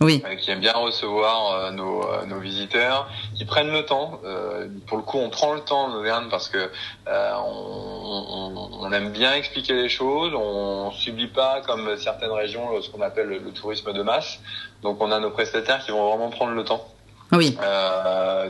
Oui. 0.00 0.22
qui 0.40 0.50
aiment 0.50 0.60
bien 0.60 0.72
recevoir 0.72 1.72
nos 1.72 2.02
euh, 2.16 2.26
nos 2.26 2.38
visiteurs, 2.38 3.08
qui 3.34 3.44
prennent 3.44 3.72
le 3.72 3.84
temps. 3.84 4.20
Euh, 4.24 4.68
pour 4.86 4.96
le 4.96 5.02
coup, 5.02 5.18
on 5.18 5.30
prend 5.30 5.54
le 5.54 5.60
temps 5.60 5.84
en 5.84 5.94
Auvergne 5.94 6.28
parce 6.30 6.48
que 6.48 6.70
euh, 7.08 7.32
on, 7.36 8.52
on, 8.54 8.70
on, 8.80 8.92
aime 8.92 9.10
bien 9.10 9.34
expliquer 9.34 9.74
les 9.74 9.88
choses. 9.88 10.32
On 10.34 10.90
subit 10.92 11.28
pas 11.28 11.60
comme 11.66 11.96
certaines 11.96 12.32
régions 12.32 12.80
ce 12.82 12.90
qu'on 12.90 13.02
appelle 13.02 13.28
le, 13.28 13.38
le, 13.38 13.52
tourisme 13.52 13.92
de 13.92 14.02
masse. 14.02 14.40
Donc, 14.82 15.00
on 15.00 15.10
a 15.10 15.20
nos 15.20 15.30
prestataires 15.30 15.84
qui 15.84 15.90
vont 15.90 16.08
vraiment 16.08 16.30
prendre 16.30 16.52
le 16.52 16.64
temps. 16.64 16.86
Oui. 17.32 17.58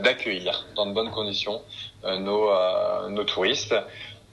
d'accueillir 0.03 0.67
dans 0.75 0.85
de 0.85 0.91
bonnes 0.91 1.09
conditions 1.09 1.63
nos, 2.03 2.51
nos 3.09 3.23
touristes. 3.23 3.73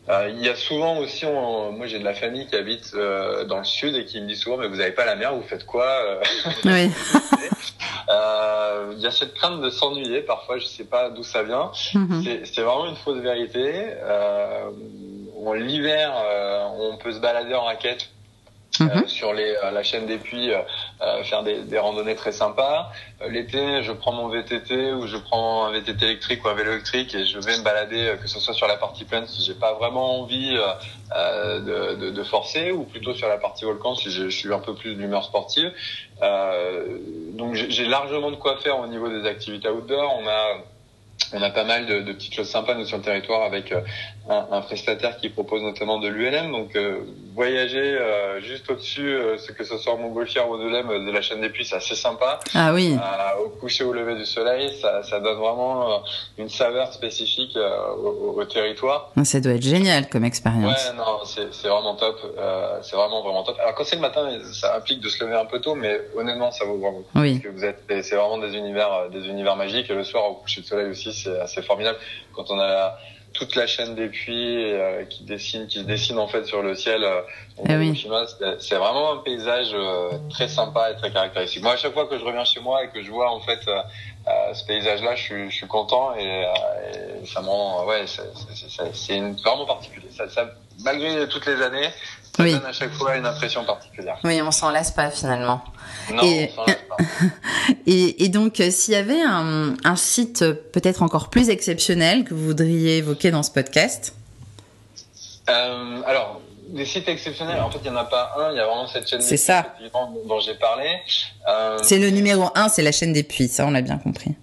Euh, 0.09 0.31
il 0.31 0.45
y 0.45 0.51
a 0.51 0.57
souvent 0.57 0.99
aussi, 0.99 1.25
on, 1.25 1.73
moi 1.73 1.87
j'ai 1.87 1.99
de 1.99 2.05
la 2.05 2.13
famille 2.13 2.47
qui 2.47 2.57
habite 2.57 2.93
euh, 2.95 3.45
dans 3.45 3.59
le 3.59 3.65
sud 3.65 3.95
et 3.95 4.05
qui 4.05 4.21
me 4.21 4.27
dit 4.27 4.37
souvent 4.37 4.59
mais 4.59 4.69
vous 4.69 4.77
n'avez 4.77 4.93
pas 4.93 5.07
la 5.07 5.17
mer, 5.17 5.35
vous 5.35 5.43
faites 5.43 5.65
quoi 5.65 5.87
euh? 5.87 6.21
Oui. 6.67 6.91
il 8.09 8.99
y 9.01 9.07
a 9.07 9.11
cette 9.11 9.35
crainte 9.35 9.61
de 9.61 9.71
s'ennuyer 9.71 10.23
parfois, 10.23 10.59
je 10.59 10.67
sais 10.67 10.85
pas 10.85 11.11
d'où 11.11 11.23
ça 11.23 11.43
vient. 11.43 11.71
Mm-hmm. 11.95 12.45
C'est 12.45 12.63
vraiment 12.63 12.87
une 12.87 12.97
fausse 12.97 13.19
vérité. 13.19 13.91
L'hiver, 15.55 16.13
on 16.79 16.97
peut 16.97 17.13
se 17.13 17.21
balader 17.21 17.55
en 17.55 17.65
raquette 17.65 18.09
euh, 18.81 18.87
mhm. 18.87 19.07
sur 19.07 19.33
les, 19.33 19.55
euh, 19.63 19.71
la 19.71 19.83
chaîne 19.85 20.07
des 20.07 20.19
puits, 20.19 20.53
euh, 20.53 20.61
faire 21.25 21.43
des, 21.43 21.79
randonnées 21.79 22.15
très 22.15 22.33
sympas. 22.33 22.91
L'été, 23.29 23.83
je 23.83 23.93
prends 23.93 24.13
mon 24.13 24.29
VTT 24.29 24.93
ou 24.93 25.07
je 25.07 25.17
prends 25.17 25.67
un 25.67 25.73
VTT 25.73 26.05
électrique 26.05 26.45
ou 26.45 26.49
un 26.49 26.55
vélo 26.55 26.73
électrique 26.73 27.15
et 27.15 27.25
je 27.25 27.39
vais 27.39 27.57
me 27.59 27.63
balader, 27.63 28.15
que 28.21 28.29
ce 28.29 28.41
soit 28.41 28.55
sur 28.55 28.67
la 28.67 28.77
partie 28.77 29.05
plaine 29.05 29.27
si 29.27 29.43
j'ai 29.43 29.55
pas 29.55 29.75
vraiment 29.75 30.21
envie 30.21 30.57
de, 31.15 32.23
forcer, 32.25 32.73
ou 32.73 32.85
plutôt 32.85 33.15
sur 33.15 33.29
la 33.29 33.39
partie 33.39 33.65
volcan 33.65 33.95
si 33.95 34.11
je, 34.11 34.29
suis 34.29 34.53
un 34.53 34.59
peu 34.59 34.75
plus 34.75 34.95
d'humeur 34.95 35.25
sportive. 35.25 35.73
donc 37.33 37.55
j'ai 37.55 37.87
largement 37.87 38.31
de 38.31 38.37
quoi 38.37 38.57
faire 38.59 38.79
au 38.79 38.87
niveau 38.87 39.09
des 39.09 39.27
activités 39.29 39.69
outdoor. 39.69 40.19
On 40.21 40.27
a 40.29 40.59
on 41.33 41.43
a 41.43 41.51
pas 41.51 41.65
mal 41.65 41.87
de, 41.87 42.13
petites 42.13 42.35
choses 42.35 42.49
sympas 42.49 42.75
nous 42.75 42.85
sur 42.85 42.99
le 42.99 43.03
territoire 43.03 43.43
avec 43.43 43.73
euh, 43.73 43.81
un, 44.29 44.61
prestataire 44.61 45.17
qui 45.17 45.29
propose 45.29 45.63
notamment 45.63 45.99
de 45.99 46.09
l'ULM. 46.09 46.55
Euh, 46.77 47.01
voyager 47.35 47.99
euh, 47.99 48.41
juste 48.41 48.71
au-dessus, 48.71 49.19
ce 49.39 49.53
que 49.53 49.65
ce 49.65 49.77
soit 49.79 49.95
en 49.95 49.99
Montgolfière 49.99 50.49
ou 50.49 50.57
de 50.57 50.65
l'ULM 50.65 51.07
de 51.07 51.11
la 51.11 51.21
chaîne 51.21 51.41
des 51.41 51.49
Puits, 51.51 51.65
c'est 51.65 51.77
assez 51.77 51.95
sympa. 51.95 52.41
Ah 52.55 52.73
oui. 52.73 52.97
au 53.45 53.49
coucher 53.49 53.85
ou 53.85 53.91
au 53.91 53.93
lever 53.93 54.15
du 54.15 54.25
soleil, 54.25 54.73
ça, 54.81 55.03
ça 55.03 55.21
donne 55.21 55.39
vraiment 55.39 56.03
une 56.39 56.49
saveur 56.49 56.93
spécifique 56.93 57.57
au, 57.57 58.35
au, 58.37 58.45
territoire. 58.45 59.11
Ah, 59.17 59.25
ça 59.25 59.41
doit 59.41 59.53
être 59.53 59.63
génial 59.63 60.09
comme 60.09 60.25
expérience. 60.25 60.91
Ouais, 60.91 60.97
non, 60.97 61.25
c'est 61.25 61.69
vraiment 61.69 61.97
top. 61.97 62.21
c'est 62.83 62.97
vraiment 62.97 63.23
vraiment 63.23 63.43
top. 63.43 63.59
Alors 63.61 63.75
quand 63.75 63.85
c'est 63.85 63.97
le 63.97 64.03
matin, 64.03 64.29
ça 64.53 64.77
implique 64.77 65.01
de 65.01 65.09
se 65.09 65.23
lever 65.25 65.37
un 65.37 65.47
peu 65.47 65.61
tôt, 65.61 65.75
mais 65.75 66.01
honnêtement, 66.17 66.51
ça 66.51 66.65
vaut 66.65 66.79
vraiment. 66.79 67.03
Oui. 67.15 67.41
Parce 67.41 67.45
que 67.45 67.49
vous 67.49 67.65
êtes, 67.65 67.83
c'est 68.03 68.17
vraiment 68.17 68.39
des 68.39 68.57
univers, 68.57 69.11
des 69.11 69.27
univers 69.27 69.57
magiques. 69.57 69.91
Et 69.91 69.95
le 69.95 70.05
soir 70.05 70.31
au 70.31 70.35
coucher 70.35 70.61
du 70.61 70.67
soleil 70.67 70.91
aussi 70.91 71.13
c'est 71.13 71.41
assez 71.41 71.63
formidable 71.63 71.99
quand 72.33 72.51
on 72.51 72.59
a 72.59 72.99
toute 73.35 73.57
la 73.57 73.67
chaîne 73.67 73.95
des 73.95 74.09
puits 74.09 74.73
euh, 74.73 75.05
qui 75.05 75.25
dessine, 75.25 75.67
qui 75.67 75.81
se 75.81 75.85
dessine 75.85 76.19
en 76.19 76.29
fait 76.29 76.45
sur 76.45 76.63
le 76.63 76.75
ciel. 76.75 77.05
Euh, 77.05 77.21
eh 77.69 77.77
oui. 77.77 78.07
C'est 78.61 78.77
vraiment 78.77 79.13
un 79.13 79.19
paysage 79.19 79.73
euh, 79.75 80.11
très 80.31 80.49
sympa 80.49 80.91
et 80.93 80.97
très 80.97 81.13
caractéristique. 81.13 81.63
Moi, 81.63 81.73
à 81.73 81.77
chaque 81.77 81.93
fois 81.93 82.07
que 82.07 82.19
je 82.19 82.25
reviens 82.25 82.45
chez 82.45 82.61
moi 82.61 82.85
et 82.85 82.89
que 82.89 83.03
je 83.03 83.11
vois 83.11 83.31
en 83.31 83.41
fait 83.41 83.61
euh, 83.67 83.83
euh, 84.29 84.55
ce 84.55 84.65
paysage-là, 84.65 85.17
je 85.17 85.23
suis, 85.23 85.51
je 85.51 85.55
suis 85.57 85.67
content 85.67 86.15
et, 86.17 86.47
et 87.23 87.27
ça 87.27 87.43
m'en, 87.43 87.85
ouais, 87.85 88.05
c'est 88.07 89.21
vraiment 89.45 89.67
particulier. 89.67 90.09
Ça, 90.11 90.29
ça, 90.29 90.51
malgré 90.85 91.29
toutes 91.29 91.47
les 91.47 91.61
années, 91.61 91.91
ça 92.37 92.45
donne 92.45 92.67
à 92.67 92.73
chaque 92.73 92.93
fois 92.93 93.17
une 93.17 93.27
impression 93.27 93.65
particulière. 93.65 94.19
Oui, 94.25 94.41
on 94.43 94.51
s'en 94.51 94.71
lasse 94.71 94.91
pas 94.91 95.11
finalement. 95.11 95.63
Non, 96.13 96.23
et, 96.23 96.51
on 96.57 96.65
lasse 96.67 96.77
pas. 96.89 96.97
et, 97.87 98.25
et, 98.25 98.29
donc, 98.29 98.63
s'il 98.71 98.95
y 98.95 98.97
avait 98.97 99.23
un, 99.23 99.75
un 99.85 99.97
site 99.97 100.45
peut-être 100.73 101.03
encore 101.03 101.31
plus 101.31 101.49
exceptionnel 101.49 102.25
que 102.25 102.35
vous 102.35 102.45
voudriez 102.45 102.99
évoquer 102.99 103.31
dans 103.31 103.43
ce 103.43 103.51
podcast? 103.51 104.15
Euh, 105.49 106.03
Alors, 106.07 106.41
des 106.69 106.87
sites 106.87 107.09
exceptionnels, 107.09 107.61
en 107.61 107.71
fait, 107.71 107.79
il 107.85 107.91
n'y 107.91 107.97
en 107.97 108.01
a 108.01 108.05
pas 108.05 108.33
un, 108.39 108.51
il 108.53 108.57
y 108.57 108.61
a 108.61 108.67
vraiment 108.67 108.87
cette 108.87 109.09
chaîne 109.09 109.21
C'est 109.21 109.37
ça. 109.37 109.75
dont 109.93 110.41
j'ai 110.41 110.55
parlé. 110.55 110.89
Euh, 111.49 111.79
c'est 111.83 111.99
le 111.99 112.11
numéro 112.11 112.51
un, 112.55 112.69
c'est 112.69 112.83
la 112.83 112.93
chaîne 112.93 113.13
des 113.13 113.23
puits, 113.23 113.49
ça 113.49 113.67
on 113.67 113.71
l'a 113.71 113.83
bien 113.83 113.99
compris. 113.99 114.35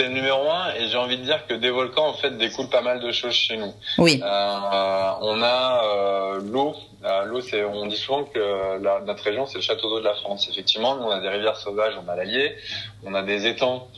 C'est 0.00 0.06
le 0.06 0.14
numéro 0.14 0.48
un, 0.50 0.72
et 0.76 0.88
j'ai 0.88 0.96
envie 0.96 1.18
de 1.18 1.24
dire 1.24 1.46
que 1.46 1.52
des 1.52 1.68
volcans, 1.68 2.06
en 2.06 2.14
fait, 2.14 2.30
découlent 2.38 2.70
pas 2.70 2.80
mal 2.80 3.00
de 3.00 3.12
choses 3.12 3.34
chez 3.34 3.58
nous. 3.58 3.74
Oui. 3.98 4.18
Euh, 4.24 5.10
on 5.20 5.42
a 5.42 5.84
euh, 5.84 6.40
l'eau. 6.42 6.74
Euh, 7.04 7.24
l'eau, 7.24 7.42
c'est, 7.42 7.62
on 7.64 7.84
dit 7.84 7.98
souvent 7.98 8.24
que 8.24 8.82
la, 8.82 9.00
notre 9.00 9.22
région, 9.22 9.44
c'est 9.44 9.56
le 9.56 9.60
château 9.60 9.90
d'eau 9.90 9.98
de 9.98 10.06
la 10.06 10.14
France. 10.14 10.48
Effectivement, 10.50 10.96
nous, 10.96 11.02
on 11.02 11.10
a 11.10 11.20
des 11.20 11.28
rivières 11.28 11.58
sauvages, 11.58 11.92
on 12.02 12.08
a 12.08 12.16
l'Allier, 12.16 12.56
on 13.04 13.12
a 13.12 13.20
des 13.20 13.46
étangs 13.46 13.88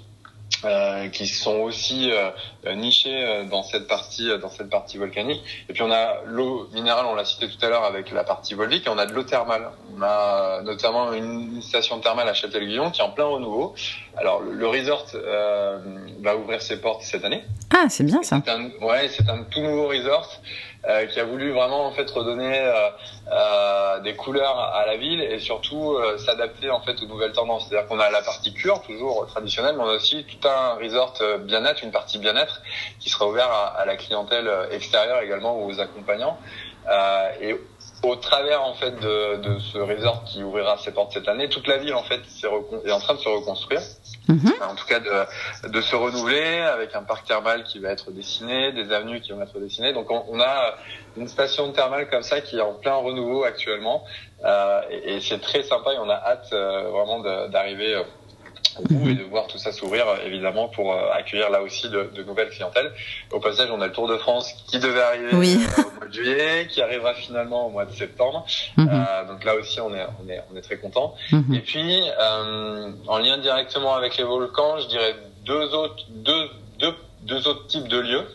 euh, 0.64 1.06
qui 1.08 1.28
sont 1.28 1.58
aussi 1.58 2.10
euh, 2.10 2.30
nichés 2.74 3.24
euh, 3.24 3.44
dans 3.44 3.62
cette 3.62 3.86
partie 3.86 4.30
dans 4.40 4.48
cette 4.48 4.70
partie 4.70 4.98
volcanique. 4.98 5.42
Et 5.68 5.72
puis 5.72 5.82
on 5.82 5.90
a 5.90 6.22
l'eau 6.26 6.68
minérale, 6.72 7.06
on 7.06 7.14
l'a 7.14 7.24
cité 7.24 7.48
tout 7.48 7.64
à 7.64 7.68
l'heure 7.68 7.84
avec 7.84 8.10
la 8.10 8.24
partie 8.24 8.54
volvique, 8.54 8.86
et 8.86 8.90
on 8.90 8.98
a 8.98 9.06
de 9.06 9.12
l'eau 9.12 9.22
thermale. 9.22 9.70
On 9.96 10.02
a 10.02 10.62
notamment 10.62 11.12
une, 11.12 11.60
station 11.62 12.00
thermale 12.00 12.28
à 12.28 12.34
Châtel-Guyon 12.34 12.90
qui 12.90 13.00
est 13.00 13.04
en 13.04 13.10
plein 13.10 13.24
renouveau. 13.24 13.74
Alors 14.16 14.40
le, 14.40 14.52
le 14.52 14.66
resort 14.66 15.06
euh, 15.14 15.78
va 16.20 16.36
ouvrir 16.36 16.60
ses 16.60 16.80
portes 16.80 17.02
cette 17.02 17.24
année. 17.24 17.42
Ah, 17.74 17.86
c'est 17.88 18.04
bien 18.04 18.22
ça. 18.22 18.42
C'est 18.44 18.50
un, 18.50 18.70
ouais, 18.80 19.08
c'est 19.08 19.28
un 19.28 19.44
tout 19.44 19.60
nouveau 19.60 19.88
resort. 19.88 20.40
Euh, 20.88 21.06
qui 21.06 21.20
a 21.20 21.24
voulu 21.24 21.52
vraiment 21.52 21.86
en 21.86 21.92
fait 21.92 22.10
redonner 22.10 22.58
euh, 22.58 22.90
euh, 23.30 24.00
des 24.00 24.16
couleurs 24.16 24.58
à 24.58 24.84
la 24.84 24.96
ville 24.96 25.20
et 25.20 25.38
surtout 25.38 25.96
s'adapter 26.18 26.70
en 26.70 26.80
fait 26.80 27.00
aux 27.00 27.06
nouvelles 27.06 27.30
tendances. 27.30 27.68
C'est-à-dire 27.68 27.86
qu'on 27.86 28.00
a 28.00 28.10
la 28.10 28.20
partie 28.20 28.52
cure 28.52 28.82
toujours 28.82 29.26
traditionnelle, 29.28 29.76
mais 29.76 29.84
on 29.84 29.88
a 29.88 29.94
aussi 29.94 30.24
tout 30.24 30.48
un 30.48 30.74
resort 30.74 31.14
bien-être, 31.44 31.84
une 31.84 31.92
partie 31.92 32.18
bien-être 32.18 32.51
qui 33.00 33.08
sera 33.08 33.26
ouvert 33.28 33.50
à, 33.50 33.68
à, 33.68 33.84
la 33.84 33.96
clientèle 33.96 34.50
extérieure 34.70 35.20
également 35.22 35.64
aux 35.64 35.80
accompagnants. 35.80 36.38
et 37.40 37.56
au 38.02 38.16
travers 38.16 38.62
en 38.62 38.74
fait 38.74 38.90
de, 39.00 39.36
de, 39.36 39.58
ce 39.60 39.78
resort 39.78 40.24
qui 40.24 40.42
ouvrira 40.42 40.76
ses 40.78 40.90
portes 40.90 41.12
cette 41.12 41.28
année, 41.28 41.48
toute 41.48 41.68
la 41.68 41.78
ville 41.78 41.94
en 41.94 42.02
fait 42.02 42.20
est, 42.20 42.88
est 42.88 42.92
en 42.92 42.98
train 42.98 43.14
de 43.14 43.20
se 43.20 43.28
reconstruire. 43.28 43.80
Mmh. 44.28 44.50
En 44.62 44.74
tout 44.76 44.86
cas, 44.86 45.00
de, 45.00 45.68
de, 45.68 45.80
se 45.80 45.96
renouveler 45.96 46.60
avec 46.60 46.94
un 46.94 47.02
parc 47.02 47.26
thermal 47.26 47.64
qui 47.64 47.80
va 47.80 47.90
être 47.90 48.12
dessiné, 48.12 48.72
des 48.72 48.92
avenues 48.92 49.20
qui 49.20 49.32
vont 49.32 49.42
être 49.42 49.58
dessinées. 49.58 49.92
Donc, 49.92 50.10
on, 50.10 50.24
on 50.28 50.40
a 50.40 50.74
une 51.16 51.26
station 51.26 51.70
thermale 51.72 52.08
comme 52.08 52.22
ça 52.22 52.40
qui 52.40 52.56
est 52.56 52.60
en 52.60 52.74
plein 52.74 52.94
renouveau 52.94 53.42
actuellement, 53.42 54.04
euh, 54.44 54.80
et, 54.90 55.16
et 55.16 55.20
c'est 55.20 55.40
très 55.40 55.64
sympa. 55.64 55.92
Et 55.94 55.98
on 55.98 56.08
a 56.08 56.14
hâte 56.14 56.50
euh, 56.52 56.88
vraiment 56.90 57.18
d'arriver 57.48 57.94
euh, 57.94 58.04
bout 58.80 59.08
et 59.08 59.14
de 59.14 59.22
voir 59.24 59.46
tout 59.46 59.58
ça 59.58 59.72
s'ouvrir 59.72 60.06
évidemment 60.24 60.68
pour 60.68 60.92
euh, 60.92 61.10
accueillir 61.12 61.50
là 61.50 61.62
aussi 61.62 61.88
de, 61.88 62.10
de, 62.14 62.22
nouvelles 62.22 62.50
clientèles. 62.50 62.92
Au 63.30 63.40
passage, 63.40 63.68
on 63.70 63.80
a 63.80 63.86
le 63.86 63.92
Tour 63.92 64.08
de 64.08 64.16
France 64.16 64.52
qui 64.66 64.78
devait 64.78 65.02
arriver 65.02 65.30
oui. 65.34 65.58
euh, 65.78 65.82
au 65.82 65.98
mois 65.98 66.06
de 66.06 66.12
juillet, 66.12 66.66
qui 66.68 66.80
arrivera 66.80 67.14
finalement 67.14 67.66
au 67.66 67.70
mois 67.70 67.84
de 67.84 67.92
septembre. 67.92 68.46
Mhm. 68.76 68.88
Euh, 68.90 69.24
donc 69.26 69.44
là 69.44 69.54
aussi, 69.56 69.80
on 69.80 69.94
est 69.94 70.06
on 70.22 70.28
est 70.28 70.40
on 70.52 70.56
est 70.56 70.62
très 70.62 70.78
content. 70.78 71.14
Mhm. 71.30 71.54
Et 71.54 71.60
puis, 71.60 72.02
euh, 72.20 72.90
en 73.06 73.18
lien 73.18 73.38
directement 73.38 73.94
avec 73.94 74.16
les 74.16 74.24
volcans, 74.24 74.78
je 74.80 74.88
dirais 74.88 75.14
deux 75.44 75.74
autres 75.74 76.04
deux 76.10 76.48
deux 76.78 76.94
deux 77.22 77.46
autres 77.48 77.66
types 77.66 77.88
de 77.88 77.98
lieux. 77.98 78.26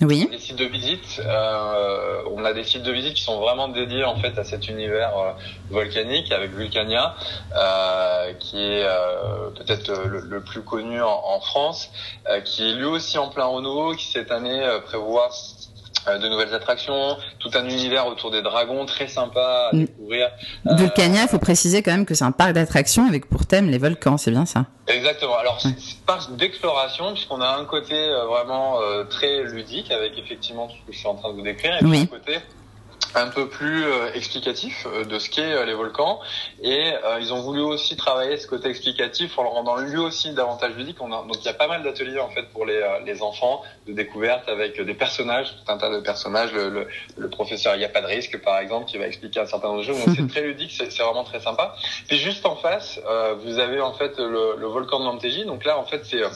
Oui. 0.00 0.28
Sites 0.38 0.56
de 0.56 0.64
visite, 0.64 1.22
euh, 1.24 2.22
on 2.32 2.44
a 2.44 2.52
des 2.52 2.64
sites 2.64 2.82
de 2.82 2.90
visite 2.90 3.14
qui 3.14 3.22
sont 3.22 3.38
vraiment 3.38 3.68
dédiés 3.68 4.04
en 4.04 4.16
fait 4.16 4.36
à 4.38 4.44
cet 4.44 4.68
univers 4.68 5.16
euh, 5.16 5.32
volcanique 5.70 6.32
avec 6.32 6.50
Vulcania, 6.50 7.14
euh, 7.56 8.32
qui 8.34 8.58
est 8.58 8.82
euh, 8.84 9.50
peut-être 9.50 9.92
le, 10.04 10.40
plus 10.40 10.62
connu 10.62 11.00
en, 11.00 11.22
en 11.24 11.40
France, 11.40 11.90
qui 12.44 12.70
est 12.70 12.74
lui 12.74 12.86
aussi 12.86 13.18
en 13.18 13.28
plein 13.28 13.44
renouveau, 13.44 13.94
qui 13.94 14.06
cette 14.06 14.32
année 14.32 14.66
prévoit 14.84 15.30
de 16.06 16.28
nouvelles 16.28 16.52
attractions, 16.54 17.16
tout 17.38 17.50
un 17.54 17.64
univers 17.64 18.06
autour 18.06 18.30
des 18.30 18.42
dragons 18.42 18.84
très 18.86 19.08
sympa 19.08 19.70
à 19.72 19.74
Mm. 19.76 19.80
découvrir. 19.86 20.30
Vulcania, 20.64 21.22
il 21.22 21.28
faut 21.28 21.38
préciser 21.38 21.82
quand 21.82 21.90
même 21.92 22.06
que 22.06 22.14
c'est 22.14 22.24
un 22.24 22.32
parc 22.32 22.52
d'attractions 22.52 23.06
avec 23.08 23.28
pour 23.28 23.46
thème 23.46 23.70
les 23.70 23.78
volcans, 23.78 24.16
c'est 24.16 24.30
bien 24.30 24.46
ça 24.46 24.66
Exactement. 24.86 25.36
Alors, 25.36 25.58
Ouais. 25.64 25.70
c'est 25.78 26.04
parc 26.04 26.36
d'exploration, 26.36 27.12
puisqu'on 27.14 27.40
a 27.40 27.48
un 27.56 27.64
côté 27.64 27.94
euh, 27.94 28.26
vraiment 28.26 28.80
euh, 28.80 29.04
très 29.04 29.42
ludique, 29.44 29.90
avec 29.90 30.18
effectivement 30.18 30.66
tout 30.68 30.74
ce 30.82 30.86
que 30.88 30.92
je 30.92 30.98
suis 30.98 31.08
en 31.08 31.14
train 31.14 31.30
de 31.30 31.34
vous 31.36 31.42
décrire, 31.42 31.74
et 31.76 31.78
puis 31.78 31.88
Oui. 31.88 32.00
un 32.02 32.06
côté 32.06 32.38
un 33.14 33.28
peu 33.28 33.48
plus 33.48 33.84
euh, 33.84 34.12
explicatif 34.12 34.86
euh, 34.86 35.04
de 35.04 35.18
ce 35.18 35.30
qu'est 35.30 35.52
euh, 35.52 35.64
les 35.64 35.74
volcans. 35.74 36.20
Et 36.62 36.92
euh, 37.04 37.18
ils 37.20 37.32
ont 37.32 37.40
voulu 37.42 37.60
aussi 37.60 37.96
travailler 37.96 38.36
ce 38.36 38.46
côté 38.46 38.68
explicatif 38.68 39.38
en 39.38 39.42
le 39.42 39.48
rendant 39.48 39.76
lui 39.76 39.96
aussi 39.96 40.32
davantage 40.34 40.74
ludique. 40.76 40.96
On 41.00 41.12
a, 41.12 41.22
donc 41.22 41.36
il 41.40 41.44
y 41.44 41.48
a 41.48 41.54
pas 41.54 41.68
mal 41.68 41.82
d'ateliers 41.82 42.20
en 42.20 42.30
fait 42.30 42.44
pour 42.52 42.66
les, 42.66 42.74
euh, 42.74 43.00
les 43.04 43.22
enfants 43.22 43.62
de 43.86 43.92
découverte 43.92 44.48
avec 44.48 44.80
des 44.80 44.94
personnages, 44.94 45.50
tout 45.50 45.72
un 45.72 45.78
tas 45.78 45.90
de 45.90 46.00
personnages. 46.00 46.52
Le, 46.52 46.68
le, 46.68 46.88
le 47.16 47.30
professeur 47.30 47.74
Il 47.76 47.78
n'y 47.78 47.84
a 47.84 47.88
pas 47.88 48.00
de 48.00 48.06
risque 48.06 48.40
par 48.42 48.58
exemple 48.58 48.86
qui 48.86 48.98
va 48.98 49.06
expliquer 49.06 49.40
un 49.40 49.46
certain 49.46 49.68
nombre 49.68 49.80
de 49.80 49.86
choses. 49.86 50.04
Donc 50.04 50.16
c'est 50.16 50.26
très 50.28 50.42
ludique, 50.42 50.72
c'est 50.72 51.02
vraiment 51.02 51.24
très 51.24 51.40
sympa. 51.40 51.76
Puis 52.08 52.18
juste 52.18 52.44
en 52.46 52.56
face, 52.56 53.00
euh, 53.06 53.34
vous 53.34 53.58
avez 53.58 53.80
en 53.80 53.92
fait 53.92 54.18
le, 54.18 54.56
le 54.58 54.66
volcan 54.66 55.00
de 55.00 55.04
Lantégie. 55.04 55.44
Donc 55.44 55.64
là 55.64 55.78
en 55.78 55.84
fait 55.84 56.04
c'est 56.04 56.22
euh, 56.22 56.28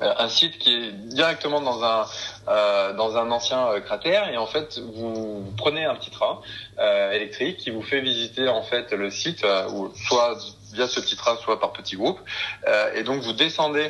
un 0.00 0.28
site 0.28 0.58
qui 0.58 0.74
est 0.74 0.92
directement 0.92 1.60
dans 1.60 1.82
un 1.84 2.06
euh, 2.48 2.92
dans 2.94 3.16
un 3.16 3.30
ancien 3.30 3.68
euh, 3.68 3.80
cratère. 3.80 4.28
Et 4.30 4.36
en 4.36 4.46
fait 4.46 4.78
vous, 4.78 5.44
prenez 5.56 5.84
un 5.84 5.94
petit 5.94 6.10
train 6.10 6.40
euh, 6.78 7.12
électrique 7.12 7.58
qui 7.58 7.70
vous 7.70 7.82
fait 7.82 8.00
visiter 8.00 8.48
en 8.48 8.62
fait 8.62 8.92
le 8.92 9.10
site 9.10 9.44
euh, 9.44 9.68
ou 9.70 9.92
soit 9.94 10.38
via 10.72 10.86
ce 10.86 11.00
petit 11.00 11.16
train 11.16 11.36
soit 11.36 11.58
par 11.60 11.72
petits 11.72 11.96
groupes. 11.96 12.20
Euh, 12.66 12.92
et 12.94 13.02
donc 13.02 13.22
vous 13.22 13.32
descendez 13.32 13.88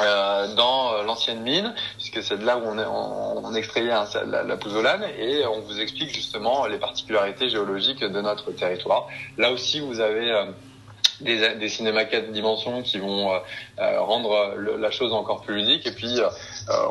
euh, 0.00 0.54
dans 0.54 0.92
euh, 0.92 1.02
l'ancienne 1.04 1.40
mine, 1.40 1.72
puisque 1.98 2.22
c'est 2.22 2.36
de 2.38 2.44
là 2.44 2.56
où 2.58 2.62
on, 2.64 2.78
est, 2.78 2.84
on, 2.84 3.46
on 3.46 3.54
extrayait 3.54 3.92
hein, 3.92 4.06
la, 4.26 4.42
la 4.42 4.56
pouzzolane, 4.56 5.04
et 5.16 5.46
on 5.46 5.60
vous 5.60 5.80
explique 5.80 6.12
justement 6.12 6.66
les 6.66 6.78
particularités 6.78 7.48
géologiques 7.48 8.00
de 8.00 8.20
notre 8.20 8.50
territoire. 8.50 9.06
Là 9.36 9.52
aussi, 9.52 9.78
vous 9.78 10.00
avez 10.00 10.32
euh, 10.32 10.46
des, 11.20 11.54
des 11.56 11.68
cinémas 11.68 12.04
4 12.04 12.30
dimensions 12.32 12.82
qui 12.82 12.98
vont 12.98 13.32
euh, 13.32 13.38
euh, 13.80 14.00
rendre 14.00 14.54
le, 14.56 14.76
la 14.76 14.90
chose 14.90 15.12
encore 15.12 15.42
plus 15.42 15.56
ludique, 15.56 15.86
et 15.86 15.92
puis 15.92 16.20
euh, 16.20 16.28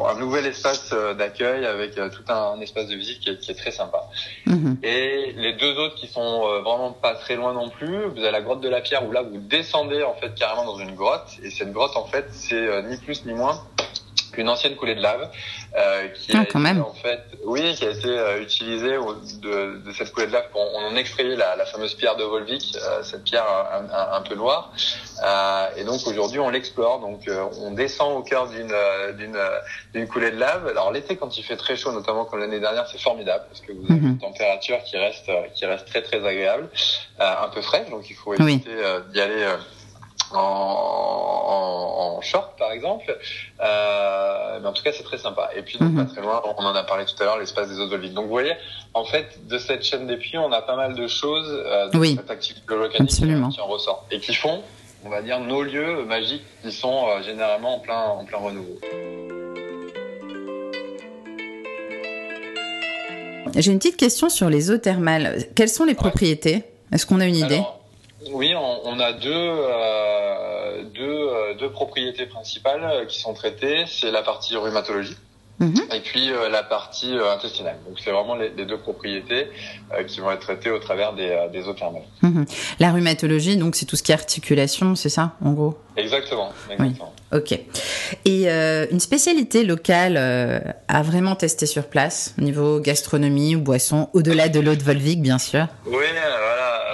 un 0.10 0.19
nouvel 0.19 0.46
espace 0.46 0.91
euh, 0.93 1.13
d'accueil 1.13 1.65
avec 1.65 1.98
euh, 1.98 2.10
tout 2.10 2.24
un, 2.29 2.53
un, 2.57 2.62
espace 2.62 2.88
de 2.88 2.96
visite 2.96 3.19
qui 3.19 3.29
est, 3.29 3.39
qui 3.39 3.51
est 3.51 3.55
très 3.55 3.72
sympa. 3.72 4.03
Mhm. 4.46 4.77
Et 4.84 5.34
les 5.38 5.53
deux 5.53 5.77
autres 5.77 5.96
qui 5.96 6.07
sont 6.07 6.62
vraiment 6.62 6.91
pas 6.91 7.15
très 7.15 7.36
loin 7.36 7.53
non 7.53 7.69
plus, 7.69 8.05
vous 8.07 8.19
avez 8.19 8.31
la 8.31 8.41
grotte 8.41 8.62
de 8.62 8.69
la 8.69 8.81
pierre 8.81 9.07
où 9.07 9.12
là 9.12 9.22
vous 9.22 9.38
descendez 9.38 10.03
en 10.03 10.13
fait 10.15 10.34
carrément 10.36 10.65
dans 10.65 10.79
une 10.79 10.96
grotte 10.96 11.27
et 11.43 11.50
cette 11.50 11.72
grotte 11.72 11.96
en 11.96 12.05
fait 12.05 12.25
c'est 12.31 12.84
ni 12.84 12.98
plus 12.98 13.25
ni 13.25 13.34
moins 13.34 13.62
qu'une 14.38 14.50
ancienne 14.50 14.75
coulée 14.75 14.94
de 14.94 15.01
lave 15.01 15.29
euh, 15.77 16.08
qui 16.10 16.32
Ah, 16.34 16.41
a 16.41 16.46
quand 16.46 16.60
été, 16.60 16.60
même. 16.60 16.82
en 16.84 16.94
fait 16.94 17.22
oui 17.44 17.74
qui 17.74 17.86
a 17.86 17.89
été 17.89 18.08
euh, 18.08 18.39
utilisée 18.39 18.98
au- 18.98 19.15
de, 19.15 19.82
de 19.84 19.91
cette 19.94 20.12
coulée 20.13 20.27
de 20.27 20.34
lave 20.34 20.48
pour 20.51 20.62
on 20.75 20.86
en 20.89 20.96
extrayait 20.96 21.36
la, 21.36 21.56
la 21.56 21.65
fameuse 21.65 21.96
pierre 21.96 22.15
de 22.17 22.24
Volvic 22.24 22.75
euh, 22.75 23.01
cette 23.01 23.24
pierre 23.24 23.46
un, 23.48 23.86
un- 23.91 24.12
un 24.17 24.22
peu 24.22 24.36
noire 24.36 24.72
Euh, 25.24 25.67
et 25.77 25.84
donc 25.84 26.00
aujourd'hui 26.06 26.39
on 26.39 26.51
l'explore 26.51 27.00
donc 27.00 27.27
euh, 27.27 27.44
on 27.65 27.72
descend 27.72 28.15
au 28.15 28.22
cœur 28.22 28.48
d'une 28.48 28.72
euh, 28.72 29.12
d'une 29.13 29.39
d'une 29.94 30.08
coulée 30.08 30.29
de 30.29 30.38
lave 30.38 30.67
alors 30.67 30.91
l'été 30.91 31.15
quand 31.17 31.36
il 31.39 31.44
fait 31.44 31.58
très 31.58 31.75
chaud 31.75 31.91
notamment 31.91 32.24
comme 32.25 32.39
l'année 32.39 32.60
dernière 32.60 32.86
c'est 32.91 33.01
formidable 33.01 33.46
parce 33.50 33.62
que 33.62 33.72
vous 33.72 33.86
avez 33.89 34.00
Mhm. 34.00 34.08
une 34.12 34.20
température 34.20 34.77
qui 34.84 34.96
reste 34.98 35.29
qui 35.56 35.65
reste 35.65 35.88
très 35.88 36.03
très 36.03 36.17
agréable 36.32 36.70
euh, 37.20 37.46
un 37.46 37.50
peu 37.50 37.62
fraîche 37.63 37.89
donc 37.89 38.03
il 38.12 38.15
faut 38.15 38.36
Oui. 38.36 38.53
éviter 38.53 38.70
euh, 38.75 39.00
d'y 39.12 39.20
aller 39.20 39.41
euh, 39.51 39.58
en, 40.34 40.38
en, 40.39 42.17
en 42.17 42.22
short 42.22 42.57
par 42.57 42.72
exemple 42.72 43.17
euh, 43.62 44.60
mais 44.62 44.67
en 44.67 44.74
tout 44.74 44.84
cas 44.84 44.91
c'est 44.91 45.03
très 45.03 45.17
sympa 45.17 45.50
et 45.55 45.62
puis 45.62 45.77
donc, 45.77 45.91
Mhm. 45.91 46.05
pas 46.05 46.12
très 46.12 46.22
loin 46.22 46.41
on 46.57 46.63
en 46.65 46.75
a 46.75 46.84
parlé 46.84 47.05
tout 47.05 47.13
à 47.22 47.25
l'heure 47.25 47.38
l'espace 47.38 47.69
des 47.69 47.79
eaux 47.79 47.88
donc 47.88 48.24
vous 48.25 48.29
voyez 48.29 48.53
en 48.93 49.03
fait 49.05 49.48
de 49.48 49.57
cette 49.57 49.84
chaîne 49.84 50.07
des 50.07 50.17
puits 50.17 50.38
on 50.38 50.51
a 50.51 50.62
pas 50.62 50.75
mal 50.75 50.96
de 50.96 51.07
choses 51.07 51.48
euh, 51.65 51.89
de 51.89 51.98
Oui. 51.98 52.15
cette 52.17 52.31
activité 52.31 52.62
volcanique 52.75 53.10
qui, 53.10 53.15
Absolument. 53.24 53.50
qui 53.50 53.62
en 53.62 53.67
ressort 53.67 54.05
et 54.12 54.19
qui 54.19 54.34
font 54.34 54.62
on 55.05 55.10
va 55.10 55.22
dire 55.22 55.39
nos 55.39 55.62
lieux 55.63 56.03
magiques 56.05 56.43
qui 56.63 56.72
sont 56.72 57.07
euh, 57.07 57.22
généralement 57.24 57.75
en 57.75 57.79
plein 57.79 58.01
en 58.01 58.25
plein 58.25 58.39
renouveau 58.39 58.79
J'ai 63.55 63.72
une 63.72 63.79
petite 63.79 63.98
question 63.98 64.29
sur 64.29 64.50
les 64.51 64.69
eaux 64.69 64.77
thermales. 64.77 65.46
Quelles 65.55 65.69
sont 65.69 65.86
les 65.86 65.96
propriétés? 65.96 66.63
Est-ce 66.91 67.07
qu'on 67.07 67.19
a 67.19 67.25
une 67.25 67.36
idée? 67.36 67.55
Alors, 67.55 67.79
oui, 68.34 68.53
on, 68.55 68.81
on 68.88 69.00
a 69.00 69.13
deux, 69.13 69.31
euh, 69.34 70.06
deux, 71.54 71.56
euh, 71.56 71.60
deux 71.60 71.72
propriétés 71.72 72.25
principales 72.25 72.84
euh, 72.84 73.06
qui 73.06 73.20
sont 73.20 73.34
traitées. 73.34 73.86
C'est 73.88 74.12
la 74.12 74.22
partie 74.22 74.56
rhumatologie 74.56 75.18
Mhm. 75.60 75.88
et 75.92 76.01
puis 76.01 76.32
euh, 76.32 76.50
la 76.50 76.62
partie 76.62 77.18
euh, 77.18 77.34
intestinale. 77.34 77.77
Donc 77.88 77.98
c'est 78.04 78.12
vraiment 78.12 78.36
les, 78.36 78.50
les 78.56 78.66
deux 78.66 78.77
propriétés 78.77 79.48
euh, 79.92 80.04
qui 80.04 80.20
vont 80.20 80.30
être 80.30 80.42
traitées 80.42 80.70
au 80.70 80.77
travers 80.77 81.13
des, 81.13 81.48
des 81.51 81.68
eaux 81.68 81.74
thermales. 81.74 82.04
Mhm. 82.22 82.46
La 82.80 82.92
rhumatologie, 82.92 83.58
donc 83.58 83.75
c'est 83.75 83.86
tout 83.86 83.96
ce 83.96 84.04
qui 84.04 84.12
est 84.12 84.16
articulation, 84.16 84.94
c'est 84.96 85.10
ça, 85.10 85.34
en 85.44 85.54
gros? 85.54 85.75
Exactement. 85.96 86.51
exactement. 86.70 87.12
Ok. 87.34 87.60
Et 88.25 88.48
une 88.48 89.00
spécialité 89.00 89.63
locale 89.63 90.16
à 90.88 91.01
vraiment 91.01 91.36
tester 91.36 91.66
sur 91.66 91.88
place, 91.88 92.36
au 92.38 92.44
niveau 92.44 92.80
gastronomie 92.80 93.56
ou 93.56 93.60
boisson, 93.62 94.10
au-delà 94.13 94.48
de 94.48 94.60
l'eau 94.60 94.75
de 94.75 94.84
Volvic, 94.84 95.22
bien 95.22 95.39
sûr? 95.39 95.66
Oui, 95.88 95.96
voilà, 95.96 96.94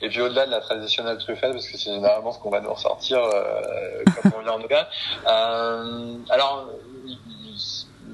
Et 0.00 0.08
puis 0.08 0.20
au-delà 0.20 0.46
de 0.46 0.50
la 0.50 0.60
traditionnelle 0.60 1.18
truffette, 1.18 1.52
parce 1.52 1.68
que 1.68 1.76
c'est 1.76 1.92
généralement 1.92 2.32
ce 2.32 2.38
qu'on 2.38 2.50
va 2.50 2.60
nous 2.60 2.72
ressortir 2.72 3.18
euh, 3.18 4.04
quand 4.22 4.30
on 4.36 4.42
vient 4.42 4.52
en 4.52 4.62
Auvergne. 4.62 4.86
Euh, 5.26 6.14
alors, 6.30 6.68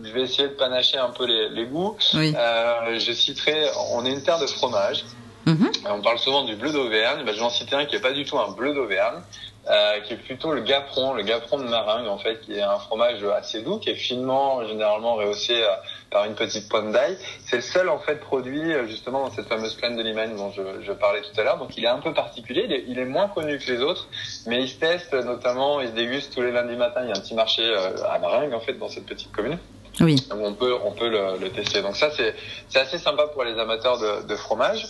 je 0.02 0.10
vais 0.12 0.22
essayer 0.22 0.48
de 0.48 0.54
panacher 0.54 0.98
un 0.98 1.10
peu 1.10 1.26
les, 1.26 1.48
les 1.50 1.66
goûts. 1.66 1.96
Oui. 2.14 2.34
Euh, 2.36 2.98
je 2.98 3.12
citerai, 3.12 3.70
on 3.92 4.04
est 4.04 4.10
une 4.10 4.22
terre 4.22 4.38
de 4.38 4.46
fromage. 4.46 5.04
Mhm. 5.46 5.70
On 5.88 6.02
parle 6.02 6.18
souvent 6.18 6.44
du 6.44 6.56
bleu 6.56 6.72
d'Auvergne. 6.72 7.24
Ben, 7.24 7.32
je 7.32 7.38
vais 7.38 7.44
en 7.44 7.50
citer 7.50 7.74
un 7.74 7.86
qui 7.86 7.96
est 7.96 8.00
pas 8.00 8.12
du 8.12 8.24
tout 8.24 8.38
un 8.38 8.50
bleu 8.50 8.74
d'Auvergne. 8.74 9.22
Euh, 9.70 10.00
qui 10.00 10.14
est 10.14 10.16
plutôt 10.16 10.54
le 10.54 10.62
gaperon, 10.62 11.12
le 11.12 11.22
gaperon 11.22 11.58
de 11.58 11.64
Maringue 11.64 12.08
en 12.08 12.16
fait, 12.16 12.40
qui 12.40 12.54
est 12.54 12.62
un 12.62 12.78
fromage 12.78 13.22
assez 13.36 13.60
doux, 13.60 13.78
qui 13.78 13.90
est 13.90 13.96
finement 13.96 14.66
généralement 14.66 15.16
rehaussé 15.16 15.60
euh, 15.62 15.68
par 16.10 16.24
une 16.24 16.34
petite 16.34 16.68
pointe 16.68 16.92
d'ail. 16.92 17.16
C'est 17.46 17.56
le 17.56 17.62
seul 17.62 17.88
en 17.88 17.98
fait 17.98 18.16
produit 18.20 18.72
euh, 18.72 18.86
justement 18.86 19.20
dans 19.24 19.30
cette 19.30 19.48
fameuse 19.48 19.74
plaine 19.74 19.96
de 19.96 20.02
Limagne 20.02 20.36
dont 20.36 20.50
je, 20.52 20.62
je 20.82 20.92
parlais 20.92 21.20
tout 21.22 21.40
à 21.40 21.44
l'heure. 21.44 21.58
Donc 21.58 21.76
il 21.76 21.84
est 21.84 21.88
un 21.88 21.98
peu 22.00 22.12
particulier, 22.12 22.62
il 22.64 22.72
est, 22.72 22.84
il 22.88 22.98
est, 22.98 23.04
moins 23.04 23.28
connu 23.28 23.58
que 23.58 23.70
les 23.70 23.80
autres, 23.82 24.08
mais 24.46 24.62
il 24.62 24.68
se 24.68 24.76
teste 24.76 25.14
notamment, 25.14 25.80
il 25.80 25.88
se 25.88 25.92
déguste 25.92 26.34
tous 26.34 26.42
les 26.42 26.52
lundis 26.52 26.76
matins. 26.76 27.00
Il 27.02 27.08
y 27.08 27.12
a 27.12 27.16
un 27.16 27.20
petit 27.20 27.34
marché 27.34 27.62
euh, 27.62 27.90
à 28.08 28.18
Maringue 28.18 28.52
en 28.54 28.60
fait 28.60 28.74
dans 28.74 28.88
cette 28.88 29.06
petite 29.06 29.32
commune. 29.32 29.58
Oui. 30.00 30.16
Donc 30.30 30.40
on 30.42 30.54
peut 30.54 30.76
on 30.84 30.92
peut 30.92 31.08
le, 31.08 31.38
le 31.40 31.50
tester. 31.50 31.82
Donc 31.82 31.96
ça 31.96 32.10
c'est 32.10 32.34
c'est 32.68 32.78
assez 32.78 32.98
sympa 32.98 33.26
pour 33.28 33.44
les 33.44 33.58
amateurs 33.58 33.98
de, 33.98 34.26
de 34.26 34.36
fromage. 34.36 34.86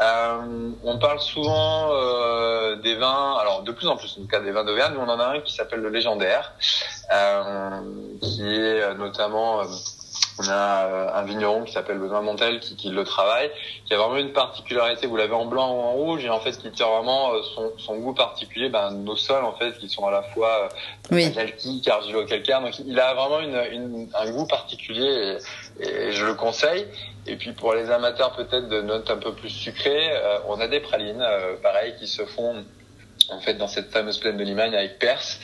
Euh, 0.00 0.70
on 0.82 0.98
parle 0.98 1.20
souvent 1.20 1.90
euh, 1.92 2.76
des 2.76 2.96
vins, 2.96 3.36
alors 3.40 3.62
de 3.62 3.70
plus 3.70 3.86
en 3.86 3.96
plus 3.96 4.12
en 4.18 4.22
tout 4.22 4.28
cas 4.28 4.40
des 4.40 4.50
vins 4.50 4.64
d'Auvergne, 4.64 4.94
mais 4.96 5.02
on 5.02 5.08
en 5.08 5.20
a 5.20 5.26
un 5.26 5.40
qui 5.40 5.52
s'appelle 5.52 5.80
le 5.80 5.88
légendaire, 5.88 6.52
euh, 7.12 7.80
qui 8.20 8.42
est 8.42 8.94
notamment 8.96 9.60
euh, 9.60 9.64
on 10.38 10.48
a 10.48 10.86
euh, 10.86 11.08
un 11.14 11.22
vigneron 11.24 11.62
qui 11.62 11.72
s'appelle 11.72 11.98
Benoît 11.98 12.20
Montel 12.20 12.58
qui, 12.60 12.74
qui, 12.76 12.90
le 12.90 13.04
travaille, 13.04 13.50
qui 13.86 13.94
a 13.94 13.98
vraiment 13.98 14.16
une 14.16 14.32
particularité. 14.32 15.06
Vous 15.06 15.16
l'avez 15.16 15.34
en 15.34 15.46
blanc 15.46 15.72
ou 15.72 15.80
en 15.80 15.92
rouge 15.92 16.24
et 16.24 16.30
en 16.30 16.40
fait 16.40 16.58
qui 16.58 16.70
tire 16.72 16.88
vraiment 16.88 17.32
euh, 17.32 17.42
son, 17.54 17.72
son 17.78 17.96
goût 17.98 18.14
particulier. 18.14 18.68
Ben, 18.68 18.90
nos 18.90 19.16
sols 19.16 19.44
en 19.44 19.52
fait 19.52 19.78
qui 19.78 19.88
sont 19.88 20.06
à 20.06 20.10
la 20.10 20.22
fois 20.22 20.68
oui. 21.12 21.32
calquiques, 21.32 21.86
argilo-calcaires. 21.86 22.62
Donc 22.62 22.78
il 22.80 22.98
a 22.98 23.14
vraiment 23.14 23.40
une, 23.40 23.60
une, 23.72 24.08
un 24.14 24.30
goût 24.32 24.46
particulier 24.46 25.38
et, 25.80 26.08
et, 26.08 26.12
je 26.12 26.24
le 26.24 26.34
conseille. 26.34 26.86
Et 27.26 27.36
puis 27.36 27.52
pour 27.52 27.74
les 27.74 27.90
amateurs 27.90 28.34
peut-être 28.34 28.68
de 28.68 28.82
notes 28.82 29.10
un 29.10 29.18
peu 29.18 29.32
plus 29.34 29.50
sucrées, 29.50 30.10
euh, 30.10 30.38
on 30.48 30.60
a 30.60 30.66
des 30.66 30.80
pralines, 30.80 31.22
euh, 31.22 31.54
pareil, 31.62 31.94
qui 31.98 32.08
se 32.08 32.24
font 32.24 32.64
en 33.30 33.40
fait 33.40 33.54
dans 33.54 33.68
cette 33.68 33.90
fameuse 33.90 34.18
plaine 34.18 34.36
de 34.36 34.44
Limagne 34.44 34.74
avec 34.74 34.98
Perse 34.98 35.38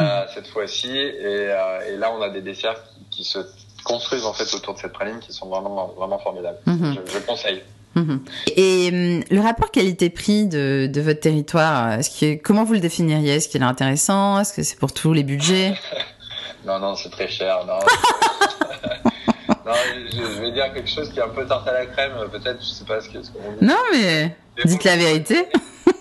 euh, 0.00 0.04
mmh. 0.24 0.28
cette 0.32 0.46
fois-ci. 0.46 0.96
Et, 0.96 1.50
et, 1.88 1.96
là 1.96 2.12
on 2.12 2.22
a 2.22 2.30
des 2.30 2.40
desserts 2.40 2.80
qui, 3.10 3.18
qui 3.18 3.24
se 3.24 3.40
construisent 3.88 4.26
en 4.26 4.32
fait 4.32 4.52
autour 4.54 4.74
de 4.74 4.78
cette 4.78 4.92
praline 4.92 5.18
qui 5.18 5.32
sont 5.32 5.48
vraiment 5.48 5.94
vraiment 5.96 6.18
formidables. 6.18 6.58
Mmh. 6.66 6.94
Je, 6.94 7.12
je 7.12 7.18
conseille. 7.20 7.62
Mmh. 7.94 8.16
Et 8.56 8.90
euh, 8.92 9.20
le 9.30 9.40
rapport 9.40 9.70
qualité-prix 9.70 10.46
de, 10.46 10.88
de, 10.92 11.00
votre 11.00 11.20
territoire, 11.20 11.94
est-ce 11.94 12.10
que, 12.20 12.34
comment 12.40 12.64
vous 12.64 12.74
le 12.74 12.80
définiriez? 12.80 13.36
Est-ce 13.36 13.48
qu'il 13.48 13.62
est 13.62 13.64
intéressant? 13.64 14.38
Est-ce 14.38 14.52
que 14.52 14.62
c'est 14.62 14.78
pour 14.78 14.92
tous 14.92 15.12
les 15.12 15.24
budgets? 15.24 15.74
Non, 16.66 16.80
non, 16.80 16.96
c'est 16.96 17.08
très 17.08 17.28
cher. 17.28 17.60
Non, 17.66 17.78
non 19.64 19.72
je, 20.10 20.16
je, 20.16 20.40
vais 20.40 20.50
dire 20.50 20.74
quelque 20.74 20.90
chose 20.90 21.10
qui 21.10 21.18
est 21.18 21.22
un 21.22 21.28
peu 21.28 21.46
tarte 21.46 21.66
à 21.68 21.72
la 21.72 21.86
crème, 21.86 22.12
peut-être, 22.30 22.58
je 22.60 22.66
sais 22.66 22.84
pas 22.84 23.00
ce 23.00 23.08
qu'on 23.08 23.22
ce 23.22 23.30
qu 23.30 23.38
dit. 23.38 23.64
Non, 23.64 23.78
mais, 23.92 24.36
dites 24.66 24.84
la 24.84 24.96
vérité. 24.96 25.46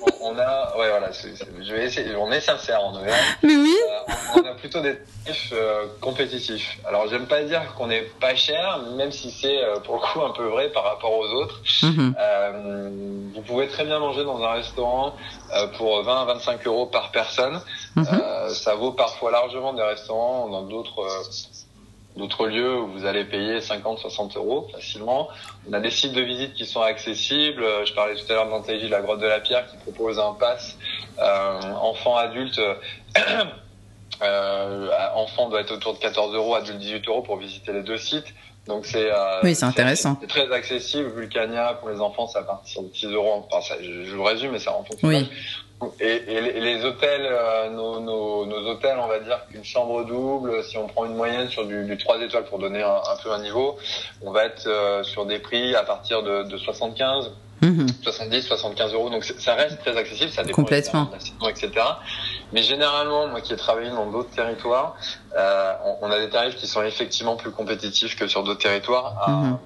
On, 0.01 0.31
on 0.31 0.37
a, 0.37 0.77
ouais, 0.77 0.89
voilà, 0.89 1.11
c 1.13 1.29
est, 1.29 1.35
c 1.35 1.43
est, 1.43 1.63
je 1.63 1.73
vais 1.73 1.85
essayer, 1.85 2.15
on 2.15 2.31
est 2.31 2.41
sincère 2.41 2.81
en 2.83 2.95
Auvergne. 2.95 3.13
Mais 3.43 3.55
oui. 3.55 3.75
Euh, 4.09 4.13
on 4.35 4.45
a 4.45 4.53
plutôt 4.55 4.81
des 4.81 4.97
tarifs 5.25 5.53
euh, 5.53 5.85
compétitifs. 6.01 6.77
Alors, 6.85 7.07
j'aime 7.07 7.27
pas 7.27 7.43
dire 7.43 7.73
qu'on 7.75 7.89
est 7.89 8.03
pas 8.19 8.35
cher, 8.35 8.79
même 8.95 9.11
si 9.11 9.31
c'est 9.31 9.63
euh, 9.63 9.79
pour 9.79 9.95
le 9.95 10.01
coup 10.01 10.21
un 10.21 10.31
peu 10.31 10.45
vrai 10.47 10.69
par 10.69 10.83
rapport 10.83 11.13
aux 11.13 11.27
autres. 11.41 11.61
Mhm. 11.83 11.89
Mm 11.89 11.97
-hmm. 11.97 12.13
euh, 12.19 12.89
vous 13.35 13.41
pouvez 13.41 13.67
très 13.67 13.85
bien 13.85 13.99
manger 13.99 14.23
dans 14.23 14.39
un 14.43 14.53
restaurant 14.61 15.13
pour 15.77 16.03
20 16.03 16.21
à 16.21 16.25
25 16.25 16.67
euros 16.67 16.87
par 16.97 17.11
personne. 17.11 17.55
Mhm. 17.95 18.03
Mm 18.03 18.07
-hmm. 18.07 18.49
ça 18.65 18.75
vaut 18.75 18.93
parfois 19.05 19.29
largement 19.31 19.73
des 19.73 19.87
restaurants 19.95 20.49
dans 20.55 20.63
d'autres 20.71 21.01
d'autres 22.17 22.47
lieux 22.47 22.81
où 22.81 22.87
vous 22.87 23.05
allez 23.05 23.23
payer 23.23 23.61
50, 23.61 23.99
60 23.99 24.37
euros 24.37 24.67
facilement. 24.71 25.29
On 25.69 25.73
a 25.73 25.79
des 25.79 25.91
sites 25.91 26.13
de 26.13 26.21
visite 26.21 26.53
qui 26.53 26.65
sont 26.65 26.81
accessibles. 26.81 27.63
Je 27.85 27.93
parlais 27.93 28.15
tout 28.15 28.25
à 28.29 28.33
l'heure 28.33 28.45
de 28.45 28.51
l'Antégie, 28.51 28.89
la 28.89 29.01
grotte 29.01 29.19
de 29.19 29.27
la 29.27 29.39
Pierre, 29.39 29.67
qui 29.67 29.77
propose 29.77 30.19
un 30.19 30.33
pass 30.33 30.77
euh, 31.19 31.61
enfant 31.81 32.15
adulte. 32.15 32.59
euh, 34.21 34.89
enfant 35.15 35.49
doit 35.49 35.61
être 35.61 35.71
autour 35.71 35.93
de 35.93 35.99
14 35.99 36.35
euros, 36.35 36.55
adulte 36.55 36.79
18 36.79 37.07
euros 37.07 37.21
pour 37.21 37.37
visiter 37.37 37.71
les 37.71 37.83
deux 37.83 37.97
sites. 37.97 38.33
Donc 38.67 38.85
c'est 38.85 39.11
euh, 39.11 39.41
oui, 39.43 39.55
c'est 39.55 39.65
intéressant. 39.65 40.17
C'est 40.21 40.27
très 40.27 40.51
accessible. 40.51 41.09
Vulcania 41.15 41.73
pour 41.79 41.89
les 41.89 41.99
enfants, 41.99 42.27
ça 42.27 42.43
part 42.43 42.61
sur 42.65 42.83
6 42.93 43.07
euros. 43.07 43.45
Enfin, 43.49 43.61
ça, 43.61 43.75
je, 43.81 44.03
je, 44.03 44.15
vous 44.15 44.23
résume, 44.23 44.51
mais 44.51 44.59
ça 44.59 44.73
en 44.73 44.83
fonction. 44.83 45.07
Oui. 45.07 45.29
Et, 45.99 46.05
et, 46.05 46.41
les, 46.41 46.59
les 46.59 46.85
hôtels, 46.85 47.27
euh, 47.29 47.69
nos, 47.69 47.99
nos, 47.99 48.47
nos, 48.47 48.67
hôtels, 48.67 48.97
on 48.99 49.07
va 49.07 49.19
dire 49.19 49.39
qu'une 49.51 49.63
chambre 49.63 50.03
double, 50.05 50.63
si 50.63 50.75
on 50.75 50.87
prend 50.87 51.05
une 51.05 51.13
moyenne 51.13 51.49
sur 51.49 51.67
du, 51.67 51.85
du 51.85 51.97
3 51.97 52.19
étoiles 52.21 52.45
pour 52.45 52.57
donner 52.57 52.81
un, 52.81 52.95
un, 52.95 53.15
peu 53.23 53.31
un 53.31 53.39
niveau, 53.39 53.77
on 54.23 54.31
va 54.31 54.45
être 54.45 54.65
euh, 54.65 55.03
sur 55.03 55.27
des 55.27 55.37
prix 55.37 55.75
à 55.75 55.83
partir 55.83 56.23
de, 56.23 56.43
de 56.43 56.57
75, 56.57 57.31
mmh. 57.61 57.87
70, 58.03 58.41
75 58.43 58.93
euros. 58.93 59.09
Donc 59.09 59.23
ça 59.23 59.55
reste 59.55 59.79
très 59.79 59.95
accessible, 59.97 60.31
ça 60.31 60.43
dépend 60.43 60.55
Complètement. 60.55 61.11
saison, 61.19 61.49
etc. 61.49 61.71
Mais 62.53 62.63
généralement, 62.63 63.27
moi 63.27 63.41
qui 63.41 63.53
ai 63.53 63.57
travaillé 63.57 63.89
dans 63.89 64.09
d'autres 64.09 64.31
territoires, 64.31 64.95
euh, 65.37 65.73
on, 65.85 66.07
on, 66.07 66.11
a 66.11 66.19
des 66.19 66.29
tarifs 66.29 66.55
qui 66.55 66.67
sont 66.67 66.83
effectivement 66.83 67.35
plus 67.35 67.51
compétitifs 67.51 68.15
que 68.15 68.27
sur 68.27 68.43
d'autres 68.43 68.61
territoires. 68.61 69.15
À, 69.25 69.31
mmh 69.31 69.59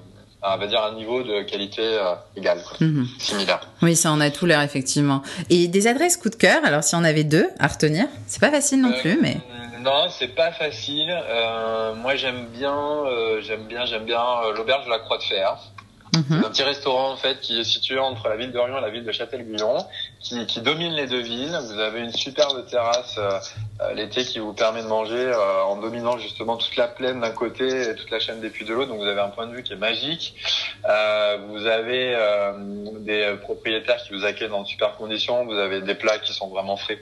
on 0.44 0.56
va 0.56 0.66
dire 0.66 0.82
un 0.82 0.94
niveau 0.94 1.22
de 1.22 1.42
qualité 1.42 1.82
euh, 1.82 2.14
égal. 2.36 2.58
Mhm. 2.80 3.06
similaire. 3.18 3.60
Oui, 3.80 3.94
ça 3.94 4.10
en 4.10 4.20
a 4.20 4.28
tout 4.30 4.44
l'air 4.44 4.60
effectivement. 4.62 5.22
Et 5.50 5.68
des 5.68 5.86
adresses 5.86 6.16
coup 6.16 6.30
de 6.30 6.34
cœur. 6.34 6.64
Alors 6.64 6.82
si 6.82 6.96
on 6.96 7.04
avait 7.04 7.22
deux 7.22 7.48
à 7.60 7.68
retenir, 7.68 8.06
c'est 8.26 8.40
pas 8.40 8.50
facile 8.50 8.80
non 8.80 8.90
euh, 8.90 9.00
plus, 9.00 9.18
mais 9.20 9.36
non, 9.82 10.08
c'est 10.10 10.28
pas 10.28 10.52
facile. 10.52 11.10
Euh, 11.10 11.94
moi, 11.96 12.14
j'aime 12.14 12.46
bien, 12.52 12.72
euh, 12.72 13.40
j'aime 13.42 13.64
bien, 13.66 13.84
j'aime 13.84 14.04
bien 14.04 14.22
l'auberge 14.56 14.84
de 14.84 14.90
la 14.90 15.00
Croix 15.00 15.18
de 15.18 15.24
Fer. 15.24 15.56
Mmh. 16.14 16.44
un 16.44 16.50
petit 16.50 16.62
restaurant 16.62 17.10
en 17.10 17.16
fait 17.16 17.40
qui 17.40 17.58
est 17.58 17.64
situé 17.64 17.98
entre 17.98 18.28
la 18.28 18.36
ville 18.36 18.52
d'Orion 18.52 18.76
et 18.76 18.80
la 18.82 18.90
ville 18.90 19.04
de 19.04 19.12
Châtel-Guyon, 19.12 19.78
qui, 20.20 20.44
qui, 20.44 20.60
domine 20.60 20.92
les 20.92 21.06
deux 21.06 21.22
villes. 21.22 21.58
Vous 21.70 21.78
avez 21.78 22.00
une 22.00 22.12
superbe 22.12 22.66
terrasse 22.66 23.16
euh, 23.16 23.94
l'été 23.94 24.22
qui 24.24 24.38
vous 24.38 24.52
permet 24.52 24.82
de 24.82 24.88
manger 24.88 25.16
euh, 25.16 25.62
en 25.62 25.76
dominant 25.76 26.18
justement 26.18 26.58
toute 26.58 26.76
la 26.76 26.86
plaine 26.86 27.20
d'un 27.20 27.30
côté 27.30 27.66
et 27.66 27.94
toute 27.94 28.10
la 28.10 28.20
chaîne 28.20 28.40
des 28.40 28.50
puits 28.50 28.66
de 28.66 28.74
l'autre. 28.74 28.90
Donc 28.90 28.98
vous 28.98 29.06
avez 29.06 29.22
un 29.22 29.30
point 29.30 29.46
de 29.46 29.54
vue 29.54 29.62
qui 29.62 29.72
est 29.72 29.76
magique. 29.76 30.34
Euh, 30.86 31.38
vous 31.48 31.66
avez 31.66 32.14
euh, 32.14 32.52
des 33.00 33.34
propriétaires 33.40 34.02
qui 34.02 34.12
vous 34.12 34.26
accueillent 34.26 34.50
dans 34.50 34.62
de 34.62 34.68
super 34.68 34.96
conditions. 34.96 35.46
Vous 35.46 35.56
avez 35.56 35.80
des 35.80 35.94
plats 35.94 36.18
qui 36.18 36.34
sont 36.34 36.48
vraiment 36.48 36.76
frais 36.76 36.98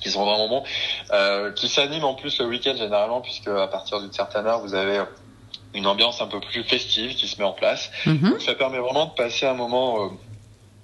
qui 0.00 0.10
sont 0.10 0.24
vraiment 0.24 0.48
bons, 0.48 0.64
euh, 1.12 1.52
qui 1.52 1.68
s'animent 1.68 2.04
en 2.04 2.14
plus 2.14 2.38
le 2.38 2.46
week-end 2.46 2.74
généralement 2.76 3.20
puisque 3.20 3.48
à 3.48 3.66
partir 3.66 4.00
d'une 4.00 4.12
certaine 4.12 4.46
heure 4.46 4.60
vous 4.60 4.74
avez 4.74 5.02
une 5.74 5.86
ambiance 5.86 6.20
un 6.20 6.26
peu 6.26 6.40
plus 6.40 6.62
festive 6.64 7.14
qui 7.14 7.26
se 7.28 7.38
met 7.38 7.44
en 7.44 7.52
place. 7.52 7.90
Mmh. 8.06 8.30
Donc 8.30 8.42
ça 8.42 8.54
permet 8.54 8.78
vraiment 8.78 9.06
de 9.06 9.14
passer 9.14 9.46
un 9.46 9.54
moment 9.54 10.04
euh, 10.04 10.08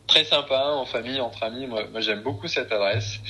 très 0.08 0.24
sympa 0.24 0.72
en 0.74 0.86
famille, 0.86 1.20
entre 1.20 1.44
amis. 1.44 1.66
Moi, 1.66 1.84
j'aime 2.00 2.22
beaucoup 2.22 2.48
cette 2.48 2.72
adresse. 2.72 3.20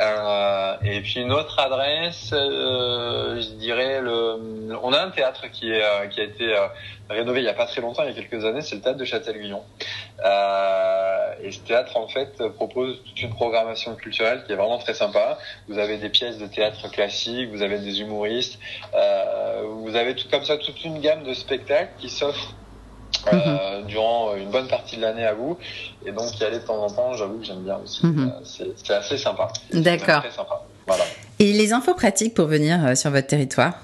Euh, 0.00 0.76
et 0.82 1.00
puis 1.02 1.20
une 1.20 1.32
autre 1.32 1.58
adresse, 1.60 2.30
euh, 2.32 3.40
je 3.40 3.50
dirais 3.50 4.00
le. 4.00 4.74
On 4.82 4.92
a 4.92 5.02
un 5.02 5.10
théâtre 5.10 5.46
qui 5.52 5.70
est 5.70 5.84
euh, 5.84 6.06
qui 6.06 6.20
a 6.20 6.24
été 6.24 6.52
rénové 7.08 7.40
il 7.40 7.44
y 7.44 7.48
a 7.48 7.54
pas 7.54 7.66
très 7.66 7.82
longtemps, 7.82 8.02
il 8.02 8.08
y 8.08 8.18
a 8.18 8.22
quelques 8.22 8.44
années. 8.44 8.62
C'est 8.62 8.74
le 8.74 8.80
théâtre 8.80 8.98
de 8.98 9.04
Châtel-Guyon. 9.04 9.62
et 11.42 11.52
ce 11.52 11.60
théâtre 11.60 11.96
en 11.96 12.08
fait 12.08 12.42
propose 12.54 13.02
toute 13.04 13.20
une 13.20 13.34
programmation 13.34 13.94
culturelle 13.94 14.42
qui 14.46 14.52
est 14.52 14.56
vraiment 14.56 14.78
très 14.78 14.94
sympa. 14.94 15.38
Vous 15.68 15.78
avez 15.78 15.98
des 15.98 16.08
pièces 16.08 16.38
de 16.38 16.46
théâtre 16.46 16.90
classiques, 16.90 17.50
vous 17.50 17.62
avez 17.62 17.78
des 17.78 18.00
humoristes, 18.00 18.58
vous 18.92 19.94
avez 19.94 20.14
tout 20.14 20.28
comme 20.30 20.44
ça 20.44 20.56
toute 20.56 20.82
une 20.84 21.00
gamme 21.00 21.22
de 21.22 21.34
spectacles 21.34 21.92
qui 21.98 22.08
s'offrent 22.08 22.54
euh, 23.32 23.82
mmh. 23.82 23.86
durant 23.86 24.34
une 24.34 24.50
bonne 24.50 24.68
partie 24.68 24.96
de 24.96 25.02
l'année 25.02 25.24
à 25.24 25.34
vous. 25.34 25.58
Et 26.04 26.12
donc 26.12 26.38
y 26.38 26.44
aller 26.44 26.58
de 26.58 26.64
temps 26.64 26.82
en 26.82 26.90
temps, 26.90 27.14
j'avoue 27.14 27.38
que 27.38 27.44
j'aime 27.44 27.62
bien 27.62 27.78
aussi. 27.82 28.06
Mmh. 28.06 28.32
Euh, 28.60 28.64
c'est 28.76 28.94
assez 28.94 29.18
sympa. 29.18 29.48
D'accord. 29.72 30.22
Voilà. 30.86 31.04
Et 31.38 31.52
les 31.52 31.72
infos 31.72 31.94
pratiques 31.94 32.34
pour 32.34 32.46
venir 32.46 32.84
euh, 32.84 32.94
sur 32.94 33.10
votre 33.10 33.26
territoire 33.26 33.74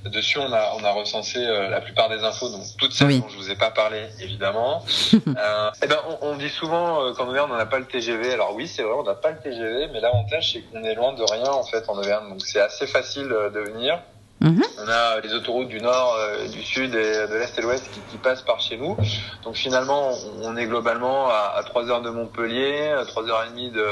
Dessus, 0.05 0.39
on 0.39 0.51
a 0.51 0.73
on 0.77 0.83
a 0.83 0.91
recensé 0.91 1.37
euh, 1.39 1.69
la 1.69 1.79
plupart 1.81 2.09
des 2.09 2.23
infos, 2.23 2.49
donc 2.49 2.63
toutes 2.77 2.93
celles 2.93 3.07
oui. 3.07 3.19
dont 3.21 3.29
je 3.29 3.37
vous 3.37 3.49
ai 3.51 3.55
pas 3.55 3.71
parlé, 3.71 4.07
évidemment. 4.19 4.83
euh, 5.13 5.71
et 5.83 5.87
ben, 5.87 5.97
on, 6.21 6.31
on 6.31 6.35
dit 6.37 6.49
souvent 6.49 7.03
euh, 7.03 7.13
qu'en 7.13 7.27
Auvergne, 7.27 7.49
on 7.51 7.57
n'a 7.57 7.65
pas 7.65 7.79
le 7.79 7.85
TGV. 7.85 8.33
Alors 8.33 8.53
oui, 8.55 8.67
c'est 8.67 8.83
vrai, 8.83 8.93
on 8.93 9.03
n'a 9.03 9.15
pas 9.15 9.31
le 9.31 9.39
TGV, 9.39 9.87
mais 9.93 9.99
l'avantage 10.01 10.51
c'est 10.53 10.61
qu'on 10.61 10.83
est 10.83 10.95
loin 10.95 11.13
de 11.13 11.23
rien 11.23 11.49
en 11.49 11.63
fait 11.63 11.87
en 11.89 11.97
Auvergne, 11.97 12.29
donc 12.29 12.41
c'est 12.41 12.61
assez 12.61 12.87
facile 12.87 13.31
euh, 13.31 13.49
de 13.49 13.59
venir. 13.59 13.99
Mhm. 14.41 14.63
On 14.79 14.87
a 14.87 15.19
les 15.19 15.33
autoroutes 15.33 15.67
du 15.67 15.79
nord, 15.79 16.17
du 16.51 16.63
sud 16.63 16.95
et 16.95 17.27
de 17.27 17.35
l'est 17.35 17.57
et 17.57 17.61
l'ouest 17.61 17.87
qui, 17.91 18.01
qui, 18.01 18.17
passent 18.17 18.41
par 18.41 18.59
chez 18.59 18.75
nous. 18.75 18.97
Donc 19.43 19.55
finalement, 19.55 20.11
on 20.41 20.57
est 20.57 20.65
globalement 20.65 21.29
à, 21.29 21.53
à 21.57 21.63
3 21.63 21.91
heures 21.91 22.01
de 22.01 22.09
Montpellier, 22.09 22.89
à 22.89 23.05
3 23.05 23.29
heures 23.29 23.45
et 23.45 23.49
demie 23.51 23.69
de, 23.69 23.85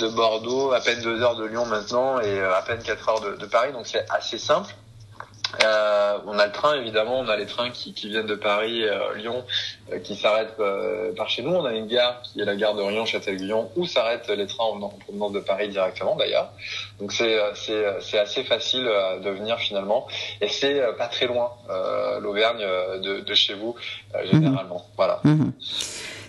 de 0.00 0.08
Bordeaux, 0.08 0.72
à 0.72 0.80
peine 0.80 1.02
2 1.02 1.22
heures 1.22 1.36
de 1.36 1.44
Lyon 1.44 1.66
maintenant 1.66 2.18
et 2.20 2.40
à 2.40 2.62
peine 2.62 2.82
4 2.82 3.08
heures 3.10 3.20
de, 3.20 3.36
de 3.36 3.44
Paris. 3.44 3.72
Donc 3.72 3.86
c'est 3.86 4.06
assez 4.10 4.38
simple. 4.38 4.74
Euh, 5.64 6.18
on 6.26 6.38
a 6.38 6.46
le 6.46 6.52
train 6.52 6.74
évidemment, 6.74 7.20
on 7.20 7.28
a 7.28 7.36
les 7.36 7.46
trains 7.46 7.70
qui, 7.70 7.94
qui 7.94 8.08
viennent 8.08 8.26
de 8.26 8.34
Paris, 8.34 8.84
euh, 8.84 9.14
Lyon, 9.14 9.44
euh, 9.92 9.98
qui 10.00 10.16
s'arrêtent 10.16 10.56
euh, 10.60 11.14
par 11.14 11.28
chez 11.28 11.42
nous. 11.42 11.52
On 11.52 11.64
a 11.64 11.72
une 11.72 11.86
gare 11.86 12.20
qui 12.22 12.40
est 12.40 12.44
la 12.44 12.56
gare 12.56 12.74
de 12.74 12.82
Rion, 12.82 13.04
Châtel-Guyon, 13.04 13.70
où 13.76 13.86
s'arrêtent 13.86 14.28
les 14.28 14.46
trains 14.46 14.64
en 14.64 14.88
provenance 14.88 15.32
de 15.32 15.40
Paris 15.40 15.68
directement 15.68 16.16
d'ailleurs. 16.16 16.50
Donc 17.00 17.12
c'est 17.12 17.38
c'est 17.54 17.84
c'est 18.00 18.18
assez 18.18 18.44
facile 18.44 18.84
de 18.84 19.30
venir 19.30 19.58
finalement, 19.58 20.06
et 20.40 20.48
c'est 20.48 20.80
pas 20.98 21.06
très 21.06 21.26
loin 21.26 21.50
l'Auvergne 22.20 22.60
de, 23.02 23.20
de, 23.20 23.34
chez 23.34 23.54
vous 23.54 23.76
généralement. 24.24 24.78
Mmh. 24.78 24.96
Voilà. 24.96 25.20
Mmh. 25.24 25.50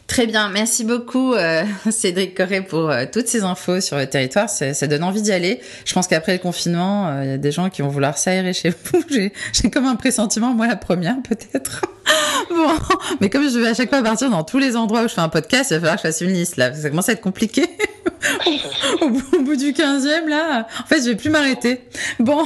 Très 0.08 0.26
bien, 0.26 0.48
merci 0.50 0.86
beaucoup 0.86 1.34
euh, 1.34 1.64
Cédric 1.92 2.36
Corré 2.36 2.62
pour 2.62 2.90
euh, 2.90 3.06
toutes 3.12 3.28
ces 3.28 3.44
infos 3.44 3.82
sur 3.82 3.98
le 3.98 4.08
territoire. 4.08 4.50
Ça, 4.50 4.74
ça 4.74 4.88
donne 4.88 5.04
envie 5.04 5.22
d'y 5.22 5.34
aller. 5.34 5.60
Je 5.84 5.94
pense 5.94 6.08
qu'après 6.08 6.32
le 6.32 6.40
confinement, 6.40 7.10
euh, 7.10 7.24
il 7.26 7.30
y 7.30 7.34
a 7.34 7.38
des 7.38 7.52
gens 7.52 7.70
qui 7.70 7.82
vont 7.82 7.90
vouloir 7.90 8.18
s'aérer 8.18 8.54
chez 8.54 8.70
vous. 8.70 9.04
J'ai 9.54 9.70
comme 9.70 9.86
un 9.86 9.96
pressentiment, 9.96 10.54
moi 10.54 10.66
la 10.68 10.78
première 10.78 11.18
peut-être. 11.22 11.82
bon, 12.50 12.72
mais 13.20 13.30
comme 13.30 13.50
je 13.50 13.60
vais 13.60 13.68
à 13.68 13.74
chaque 13.74 13.90
fois 13.90 14.02
partir 14.02 14.30
dans 14.30 14.44
tous 14.44 14.58
les 14.58 14.76
endroits 14.76 15.04
où 15.04 15.08
je 15.08 15.14
fais 15.14 15.22
un 15.22 15.30
podcast, 15.30 15.72
il 15.72 15.76
va 15.76 15.80
falloir 15.80 15.96
que 15.96 16.02
je 16.04 16.08
fasse 16.08 16.22
une 16.22 16.34
liste 16.34 16.58
là. 16.58 16.74
Ça 16.74 16.90
commence 16.90 17.10
à 17.10 17.14
être 17.14 17.22
compliqué. 17.22 17.66
au, 19.02 19.10
bout, 19.10 19.56
du 19.56 19.74
15e, 19.74 20.28
là, 20.28 20.68
en 20.82 20.86
fait, 20.86 21.00
je 21.00 21.10
vais 21.10 21.16
plus 21.16 21.30
m'arrêter. 21.30 21.88
Bon. 22.20 22.44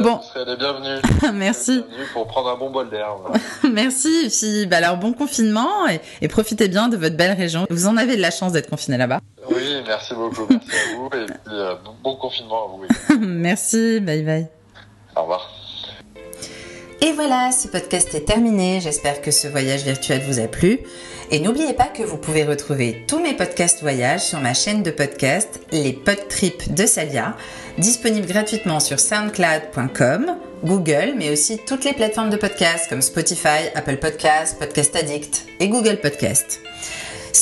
bon. 0.00 0.16
Vous 0.16 0.22
serez 0.22 0.44
les 0.44 0.56
bienvenus. 0.56 1.02
Merci. 1.34 1.82
Bienvenus 1.82 2.08
pour 2.12 2.26
prendre 2.26 2.50
un 2.50 2.56
bon 2.56 2.70
bol 2.70 2.88
d'air. 2.88 3.16
Merci. 3.70 4.08
Et 4.24 4.28
puis, 4.28 4.66
bah, 4.66 4.78
alors, 4.78 4.96
bon 4.96 5.12
confinement 5.12 5.86
et, 5.88 6.00
et, 6.22 6.28
profitez 6.28 6.68
bien 6.68 6.88
de 6.88 6.96
votre 6.96 7.16
belle 7.16 7.36
région. 7.36 7.66
Vous 7.70 7.86
en 7.86 7.96
avez 7.96 8.16
de 8.16 8.22
la 8.22 8.30
chance 8.30 8.52
d'être 8.52 8.70
confiné 8.70 8.96
là-bas. 8.96 9.20
Oui, 9.50 9.82
merci 9.86 10.14
beaucoup. 10.14 10.46
Merci 10.48 10.70
à 10.70 10.96
vous 10.96 11.06
et 11.06 11.26
puis, 11.26 11.34
euh, 11.52 11.74
bon 12.02 12.16
confinement 12.16 12.64
à 12.64 12.68
vous. 12.68 12.82
Oui. 12.82 13.16
merci. 13.20 14.00
Bye 14.00 14.22
bye. 14.22 14.46
Au 15.14 15.22
revoir. 15.22 15.65
Et 17.02 17.12
voilà, 17.12 17.52
ce 17.52 17.68
podcast 17.68 18.14
est 18.14 18.24
terminé. 18.24 18.80
J'espère 18.80 19.20
que 19.20 19.30
ce 19.30 19.48
voyage 19.48 19.84
virtuel 19.84 20.22
vous 20.26 20.40
a 20.40 20.48
plu. 20.48 20.80
Et 21.30 21.40
n'oubliez 21.40 21.74
pas 21.74 21.88
que 21.88 22.02
vous 22.02 22.16
pouvez 22.16 22.44
retrouver 22.44 23.04
tous 23.06 23.18
mes 23.18 23.34
podcasts 23.34 23.82
voyages 23.82 24.22
sur 24.22 24.40
ma 24.40 24.54
chaîne 24.54 24.82
de 24.82 24.90
podcast, 24.90 25.60
les 25.72 25.92
Podtrips 25.92 26.72
de 26.72 26.86
Salia, 26.86 27.36
disponible 27.78 28.26
gratuitement 28.26 28.80
sur 28.80 28.98
soundcloud.com, 28.98 30.36
Google, 30.64 31.14
mais 31.18 31.30
aussi 31.30 31.58
toutes 31.66 31.84
les 31.84 31.92
plateformes 31.92 32.30
de 32.30 32.36
podcasts 32.36 32.88
comme 32.88 33.02
Spotify, 33.02 33.68
Apple 33.74 33.96
Podcasts, 33.96 34.58
Podcast 34.58 34.96
Addict 34.96 35.46
et 35.60 35.68
Google 35.68 35.98
Podcasts. 36.00 36.60